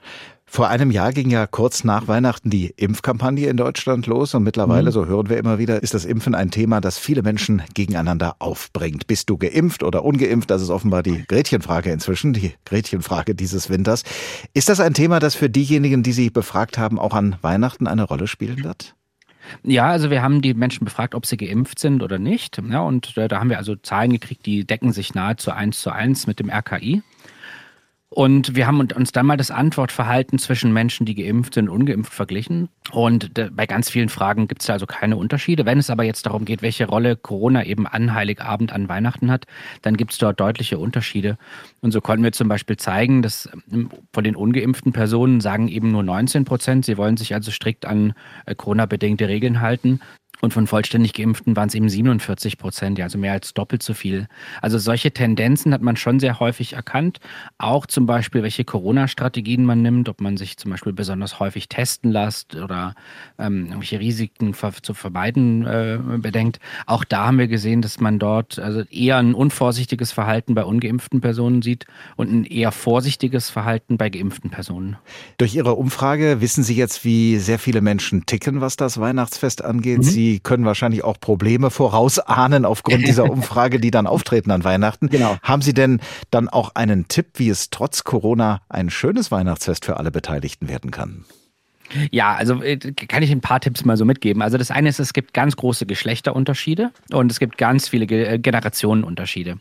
Vor 0.49 0.69
einem 0.69 0.93
Jahr 0.93 1.13
ging 1.13 1.29
ja 1.29 1.47
kurz 1.47 1.83
nach 1.83 2.07
Weihnachten 2.07 2.51
die 2.51 2.73
Impfkampagne 2.77 3.49
in 3.49 3.57
Deutschland 3.57 4.07
los 4.07 4.33
und 4.33 4.45
mittlerweile, 4.45 4.91
mhm. 4.91 4.95
so 4.95 5.07
hören 5.07 5.29
wir 5.29 5.39
immer 5.39 5.59
wieder, 5.59 5.83
ist 5.83 5.93
das 5.93 6.05
Impfen 6.05 6.35
ein 6.35 6.51
Thema, 6.51 6.81
das 6.81 6.99
viele 6.99 7.23
Menschen 7.23 7.63
gegeneinander 7.75 8.37
aufbringt. 8.39 9.09
Bist 9.09 9.29
du 9.29 9.37
geimpft 9.37 9.83
oder 9.83 10.05
ungeimpft? 10.05 10.51
Das 10.51 10.63
ist 10.63 10.71
offenbar 10.71 11.03
die 11.03 11.25
Gretchenfrage 11.27 11.91
inzwischen, 11.91 12.33
die 12.33 12.55
Gretchenfrage 12.65 13.35
dieses 13.35 13.69
Winters. 13.69 14.05
Ist 14.55 14.69
das 14.69 14.79
ein 14.79 14.95
Thema, 14.95 15.19
das 15.19 15.35
für 15.35 15.51
diejenigen, 15.51 16.05
die 16.05 16.13
Sie 16.13 16.31
befragt 16.31 16.79
haben, 16.79 16.99
auch 16.99 17.13
an 17.13 17.37
Weihnachten 17.43 17.89
eine 17.89 18.05
Rolle 18.05 18.29
spielen 18.29 18.63
wird? 18.63 18.95
Ja, 19.63 19.87
also 19.89 20.11
wir 20.11 20.23
haben 20.23 20.43
die 20.43 20.55
Menschen 20.55 20.85
befragt, 20.85 21.15
ob 21.15 21.27
sie 21.27 21.37
geimpft 21.37 21.79
sind 21.79 22.03
oder 22.03 22.19
nicht. 22.19 22.61
Ja, 22.71 22.81
und 22.81 23.17
da 23.17 23.39
haben 23.39 23.51
wir 23.51 23.59
also 23.59 23.77
Zahlen 23.77 24.13
gekriegt, 24.13 24.47
die 24.47 24.65
decken 24.65 24.93
sich 24.93 25.15
nahezu 25.15 25.51
eins 25.51 25.81
zu 25.81 25.91
eins 25.91 26.27
mit 26.27 26.41
dem 26.41 26.51
RKI. 26.51 27.03
Und 28.17 28.57
wir 28.57 28.67
haben 28.67 28.81
uns 28.81 29.13
dann 29.13 29.27
mal 29.27 29.37
das 29.37 29.51
Antwortverhalten 29.51 30.39
zwischen 30.39 30.73
Menschen, 30.73 31.05
die 31.05 31.15
geimpft 31.15 31.53
sind 31.53 31.69
und 31.69 31.83
ungeimpft 31.83 32.15
verglichen. 32.15 32.71
Und 32.91 33.31
bei 33.55 33.67
ganz 33.67 33.91
vielen 33.91 34.09
Fragen 34.09 34.49
gibt 34.49 34.63
es 34.63 34.69
da 34.69 34.73
also 34.73 34.87
keine 34.87 35.19
Unterschiede. 35.19 35.67
Wenn 35.67 35.77
es 35.77 35.91
aber 35.91 36.03
jetzt 36.03 36.25
darum 36.25 36.47
geht, 36.47 36.63
welche 36.63 36.87
Rolle 36.87 37.17
Corona 37.17 37.67
eben 37.67 37.87
an 37.87 38.15
Heiligabend, 38.15 38.73
an 38.73 38.89
Weihnachten 38.89 39.31
hat, 39.31 39.45
dann 39.83 39.99
gibt 39.99 40.13
es 40.13 40.19
dort 40.19 40.41
deutliche 40.41 40.79
Unterschiede. 40.79 41.37
Und 41.83 41.93
so 41.93 42.01
konnten 42.01 42.25
wir 42.25 42.33
zum 42.33 42.49
Beispiel 42.49 42.79
zeigen, 42.79 43.21
dass 43.21 43.51
ähm, 43.71 43.91
von 44.15 44.25
den 44.25 44.35
ungeimpften 44.35 44.95
Personen 44.95 45.43
sagen 45.43 45.69
eben 45.69 45.93
nur 45.93 46.03
19 46.03 46.47
Prozent, 46.47 46.87
sie 46.87 46.97
wollen 46.97 47.19
sich 47.19 47.35
also 47.35 47.51
strikt 47.51 47.85
an 47.85 48.15
äh, 48.47 48.55
Corona-bedingte 48.55 49.29
Regeln 49.29 49.61
halten. 49.61 50.01
Und 50.41 50.53
von 50.53 50.67
vollständig 50.67 51.15
Geimpften 51.15 51.57
waren 51.57 51.69
es 51.69 51.75
eben 51.75 51.89
47 51.89 52.59
Prozent, 52.59 52.99
ja, 52.99 53.05
also 53.07 53.19
mehr 53.19 53.33
als 53.33 53.55
doppelt 53.55 53.83
so 53.83 53.95
viel. 53.95 54.29
Also 54.61 54.79
solche 54.79 55.11
Tendenzen 55.11 55.73
hat 55.73 55.81
man 55.81 55.97
schon 55.97 56.21
sehr 56.21 56.41
häufig 56.41 56.75
erkannt. 56.75 57.21
Auch 57.59 57.87
zum 57.87 58.07
Beispiel, 58.07 58.43
welche 58.43 58.65
Corona-Strategien 58.65 59.65
man 59.65 59.83
nimmt, 59.83 60.09
ob 60.09 60.21
man 60.21 60.37
sich 60.37 60.57
zum 60.59 60.71
Beispiel 60.71 60.93
besonders 60.93 61.41
häufig 61.41 61.69
testen 61.69 62.11
lässt 62.11 62.55
oder 62.55 62.95
ähm, 63.39 63.67
irgendwelche 63.67 63.99
Risiken 63.99 64.53
ver 64.53 64.73
zu 64.83 64.95
vermeiden 64.95 65.67
äh, 65.67 65.99
bedenkt. 66.19 66.61
Auch 66.87 67.05
da 67.05 67.27
haben 67.27 67.39
wir 67.39 67.49
gesehen, 67.49 67.81
dass 67.81 68.01
man 68.01 68.19
dort 68.19 68.59
also 68.59 68.83
eher 68.91 69.17
ein 69.17 69.35
unvorsichtiges 69.35 70.13
Verhalten 70.13 70.55
bei 70.55 70.65
ungeimpften 70.65 71.21
Personen 71.21 71.63
sieht 71.63 71.87
und 72.17 72.31
ein 72.31 72.45
eher 72.45 72.73
vorsichtiges 72.73 73.49
Verhalten 73.49 73.97
bei 73.97 74.11
geimpften 74.11 74.51
Personen. 74.51 74.97
Durch 75.39 75.55
Ihre 75.55 75.75
Umfrage 75.75 76.41
wissen 76.41 76.63
Sie 76.63 76.75
jetzt, 76.75 77.05
wie 77.05 77.39
sehr 77.39 77.59
viele 77.59 77.81
Menschen 77.81 78.27
ticken, 78.27 78.61
was 78.61 78.77
das 78.77 79.01
Weihnachtsfest 79.01 79.65
angeht. 79.65 79.99
Mhm. 79.99 80.03
Sie 80.03 80.26
Sie 80.27 80.41
können 80.41 80.65
wahrscheinlich 80.65 81.05
auch 81.05 81.21
Probleme 81.21 81.71
vorausahnen 81.71 82.65
aufgrund 82.65 83.07
dieser 83.07 83.25
Umfrage, 83.31 83.79
die 83.79 83.93
dann 83.93 84.09
auftreten 84.09 84.51
an 84.51 84.65
Weihnachten. 84.65 85.09
Genau. 85.09 85.37
Haben 85.41 85.63
Sie 85.63 85.73
denn 85.73 86.01
dann 86.33 86.49
auch 86.49 86.75
einen 86.75 87.07
Tipp, 87.07 87.27
wie 87.35 87.49
es 87.49 87.71
trotz 87.71 88.03
Corona 88.03 88.61
ein 88.69 88.91
schönes 88.91 89.31
Weihnachtsfest 89.31 89.85
für 89.85 89.99
alle 89.99 90.11
Beteiligten 90.11 90.69
werden 90.69 90.91
kann? 90.91 91.25
Ja, 92.11 92.35
also 92.35 92.63
äh, 92.63 92.77
kann 92.77 93.23
ich 93.23 93.31
ein 93.31 93.41
paar 93.41 93.61
Tipps 93.61 93.85
mal 93.85 93.97
so 93.97 94.05
mitgeben. 94.05 94.43
Also 94.43 94.59
das 94.59 94.71
eine 94.71 94.89
ist, 94.89 94.99
es 94.99 95.13
gibt 95.13 95.35
ganz 95.35 95.57
große 95.57 95.87
Geschlechterunterschiede 95.87 96.91
und 97.13 97.31
es 97.31 97.39
gibt 97.39 97.59
ganz 97.59 97.89
viele 97.89 98.07
äh, 98.07 98.39
Generationenunterschiede. 98.39 99.59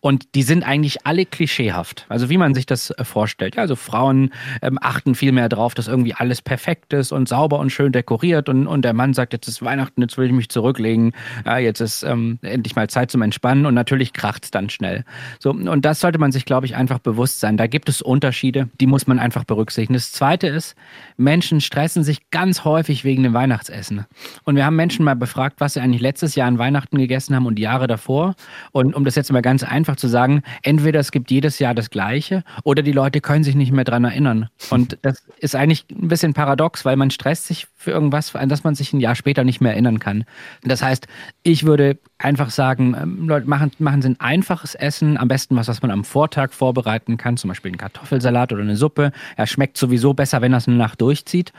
Und 0.00 0.34
die 0.34 0.42
sind 0.42 0.62
eigentlich 0.64 1.06
alle 1.06 1.26
klischeehaft. 1.26 2.06
Also 2.08 2.30
wie 2.30 2.38
man 2.38 2.54
sich 2.54 2.66
das 2.66 2.90
äh, 2.90 3.04
vorstellt. 3.04 3.56
Ja, 3.56 3.62
also 3.62 3.76
Frauen 3.76 4.32
ähm, 4.62 4.78
achten 4.80 5.14
viel 5.14 5.32
mehr 5.32 5.48
darauf, 5.48 5.74
dass 5.74 5.88
irgendwie 5.88 6.14
alles 6.14 6.42
perfekt 6.42 6.92
ist 6.92 7.12
und 7.12 7.28
sauber 7.28 7.58
und 7.58 7.70
schön 7.70 7.92
dekoriert 7.92 8.48
und, 8.48 8.66
und 8.66 8.84
der 8.84 8.94
Mann 8.94 9.14
sagt, 9.14 9.32
jetzt 9.32 9.48
ist 9.48 9.62
Weihnachten, 9.62 10.02
jetzt 10.02 10.18
will 10.18 10.26
ich 10.26 10.32
mich 10.32 10.48
zurücklegen, 10.48 11.12
ja, 11.44 11.58
jetzt 11.58 11.80
ist 11.80 12.02
ähm, 12.02 12.38
endlich 12.42 12.76
mal 12.76 12.88
Zeit 12.88 13.10
zum 13.10 13.22
Entspannen 13.22 13.66
und 13.66 13.74
natürlich 13.74 14.12
kracht 14.12 14.44
es 14.44 14.50
dann 14.50 14.70
schnell. 14.70 15.04
So, 15.38 15.50
und 15.50 15.84
das 15.84 16.00
sollte 16.00 16.18
man 16.18 16.32
sich, 16.32 16.44
glaube 16.44 16.66
ich, 16.66 16.76
einfach 16.76 16.98
bewusst 16.98 17.40
sein. 17.40 17.56
Da 17.56 17.66
gibt 17.66 17.88
es 17.88 18.02
Unterschiede, 18.02 18.68
die 18.80 18.86
muss 18.86 19.06
man 19.06 19.18
einfach 19.18 19.44
berücksichtigen. 19.44 19.94
Das 19.94 20.12
zweite 20.12 20.48
ist, 20.48 20.74
Menschen 21.16 21.59
stressen 21.60 22.04
sich 22.04 22.30
ganz 22.30 22.64
häufig 22.64 23.04
wegen 23.04 23.22
dem 23.22 23.34
Weihnachtsessen. 23.34 24.06
Und 24.44 24.56
wir 24.56 24.64
haben 24.64 24.76
Menschen 24.76 25.04
mal 25.04 25.16
befragt, 25.16 25.60
was 25.60 25.74
sie 25.74 25.80
eigentlich 25.80 26.00
letztes 26.00 26.34
Jahr 26.34 26.48
an 26.48 26.58
Weihnachten 26.58 26.98
gegessen 26.98 27.34
haben 27.34 27.46
und 27.46 27.56
die 27.56 27.62
Jahre 27.62 27.86
davor. 27.86 28.34
Und 28.72 28.94
um 28.94 29.04
das 29.04 29.14
jetzt 29.14 29.32
mal 29.32 29.42
ganz 29.42 29.62
einfach 29.62 29.96
zu 29.96 30.08
sagen, 30.08 30.42
entweder 30.62 31.00
es 31.00 31.12
gibt 31.12 31.30
jedes 31.30 31.58
Jahr 31.58 31.74
das 31.74 31.90
Gleiche 31.90 32.44
oder 32.64 32.82
die 32.82 32.92
Leute 32.92 33.20
können 33.20 33.44
sich 33.44 33.54
nicht 33.54 33.72
mehr 33.72 33.84
dran 33.84 34.04
erinnern. 34.04 34.48
Und 34.70 34.98
das 35.02 35.22
ist 35.38 35.54
eigentlich 35.54 35.86
ein 35.90 36.08
bisschen 36.08 36.34
paradox, 36.34 36.84
weil 36.84 36.96
man 36.96 37.10
stresst 37.10 37.46
sich 37.46 37.66
für 37.76 37.90
irgendwas, 37.90 38.34
an 38.34 38.48
das 38.48 38.64
man 38.64 38.74
sich 38.74 38.92
ein 38.92 39.00
Jahr 39.00 39.14
später 39.14 39.44
nicht 39.44 39.60
mehr 39.60 39.72
erinnern 39.72 39.98
kann. 39.98 40.24
Das 40.62 40.82
heißt, 40.82 41.06
ich 41.42 41.64
würde 41.64 41.98
einfach 42.20 42.50
sagen, 42.50 42.94
ähm, 43.00 43.28
Leute, 43.28 43.48
machen, 43.48 43.70
machen 43.78 44.02
Sie 44.02 44.10
ein 44.10 44.20
einfaches 44.20 44.74
Essen, 44.74 45.16
am 45.16 45.28
besten 45.28 45.56
was, 45.56 45.68
was 45.68 45.82
man 45.82 45.90
am 45.90 46.04
Vortag 46.04 46.52
vorbereiten 46.52 47.16
kann, 47.16 47.36
zum 47.36 47.48
Beispiel 47.48 47.70
einen 47.70 47.78
Kartoffelsalat 47.78 48.52
oder 48.52 48.62
eine 48.62 48.76
Suppe. 48.76 49.12
Er 49.36 49.46
schmeckt 49.46 49.76
sowieso 49.76 50.14
besser, 50.14 50.40
wenn 50.40 50.52
das 50.52 50.68
eine 50.68 50.76
Nacht 50.76 51.00
durchzieht. 51.00 51.52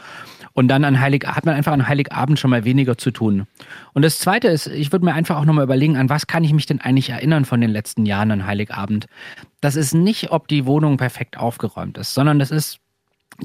Und 0.54 0.68
dann 0.68 0.84
an 0.84 1.00
Heilig, 1.00 1.26
hat 1.26 1.46
man 1.46 1.56
einfach 1.56 1.72
an 1.72 1.88
Heiligabend 1.88 2.38
schon 2.40 2.52
mal 2.52 2.66
weniger 2.66 2.98
zu 2.98 3.12
tun. 3.12 3.48
Und 3.94 4.04
das 4.04 4.20
Zweite 4.20 4.50
ist, 4.50 4.68
ich 4.68 4.92
würde 4.92 5.06
mir 5.06 5.14
einfach 5.14 5.38
auch 5.38 5.46
nochmal 5.46 5.64
überlegen, 5.64 5.98
an 5.98 6.10
was 6.10 6.28
kann 6.28 6.44
ich 6.44 6.54
mich 6.54 6.66
denn 6.66 6.82
eigentlich 6.82 7.10
erinnern 7.10 7.46
von 7.46 7.62
den 7.62 7.70
letzten 7.70 8.06
Jahren 8.06 8.32
an 8.32 8.46
Heiligabend. 8.46 9.08
Das 9.62 9.76
ist 9.76 9.94
nicht, 9.94 10.32
ob 10.32 10.48
die 10.48 10.66
Wohnung 10.66 10.98
perfekt 10.98 11.38
aufgeräumt 11.38 11.98
ist, 11.98 12.14
sondern 12.14 12.38
das 12.38 12.52
ist, 12.52 12.80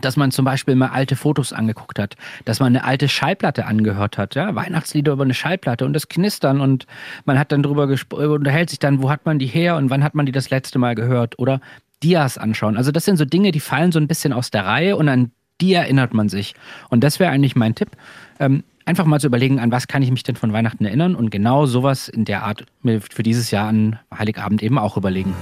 dass 0.00 0.16
man 0.16 0.30
zum 0.30 0.44
Beispiel 0.44 0.74
mal 0.74 0.88
alte 0.88 1.16
Fotos 1.16 1.52
angeguckt 1.52 1.98
hat, 1.98 2.16
dass 2.44 2.60
man 2.60 2.68
eine 2.68 2.84
alte 2.84 3.08
Schallplatte 3.08 3.66
angehört 3.66 4.18
hat, 4.18 4.34
ja, 4.34 4.54
Weihnachtslieder 4.54 5.12
über 5.12 5.24
eine 5.24 5.34
Schallplatte 5.34 5.84
und 5.84 5.92
das 5.92 6.08
Knistern 6.08 6.60
und 6.60 6.86
man 7.24 7.38
hat 7.38 7.52
dann 7.52 7.62
drüber 7.62 7.86
gesprochen, 7.86 8.30
unterhält 8.30 8.70
sich 8.70 8.78
dann, 8.78 9.02
wo 9.02 9.10
hat 9.10 9.26
man 9.26 9.38
die 9.38 9.46
her 9.46 9.76
und 9.76 9.90
wann 9.90 10.04
hat 10.04 10.14
man 10.14 10.26
die 10.26 10.32
das 10.32 10.50
letzte 10.50 10.78
Mal 10.78 10.94
gehört 10.94 11.38
oder 11.38 11.60
Dias 12.02 12.38
anschauen. 12.38 12.76
Also 12.76 12.92
das 12.92 13.04
sind 13.04 13.16
so 13.16 13.24
Dinge, 13.24 13.52
die 13.52 13.60
fallen 13.60 13.92
so 13.92 13.98
ein 13.98 14.08
bisschen 14.08 14.32
aus 14.32 14.50
der 14.50 14.66
Reihe 14.66 14.96
und 14.96 15.08
an 15.08 15.30
die 15.60 15.72
erinnert 15.72 16.12
man 16.12 16.28
sich. 16.28 16.54
Und 16.90 17.02
das 17.02 17.18
wäre 17.18 17.30
eigentlich 17.30 17.56
mein 17.56 17.74
Tipp. 17.74 17.90
Ähm, 18.38 18.62
einfach 18.84 19.06
mal 19.06 19.20
zu 19.20 19.26
überlegen, 19.26 19.58
an 19.58 19.72
was 19.72 19.88
kann 19.88 20.02
ich 20.02 20.10
mich 20.10 20.22
denn 20.22 20.36
von 20.36 20.52
Weihnachten 20.52 20.84
erinnern 20.84 21.14
und 21.14 21.30
genau 21.30 21.66
sowas 21.66 22.08
in 22.08 22.24
der 22.24 22.44
Art 22.44 22.66
für 22.82 23.22
dieses 23.22 23.50
Jahr 23.50 23.68
an 23.68 23.98
Heiligabend 24.16 24.62
eben 24.62 24.78
auch 24.78 24.96
überlegen. 24.96 25.34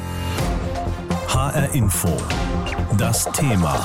HR 1.29 1.75
Info. 1.75 2.17
Das 2.97 3.31
Thema. 3.33 3.85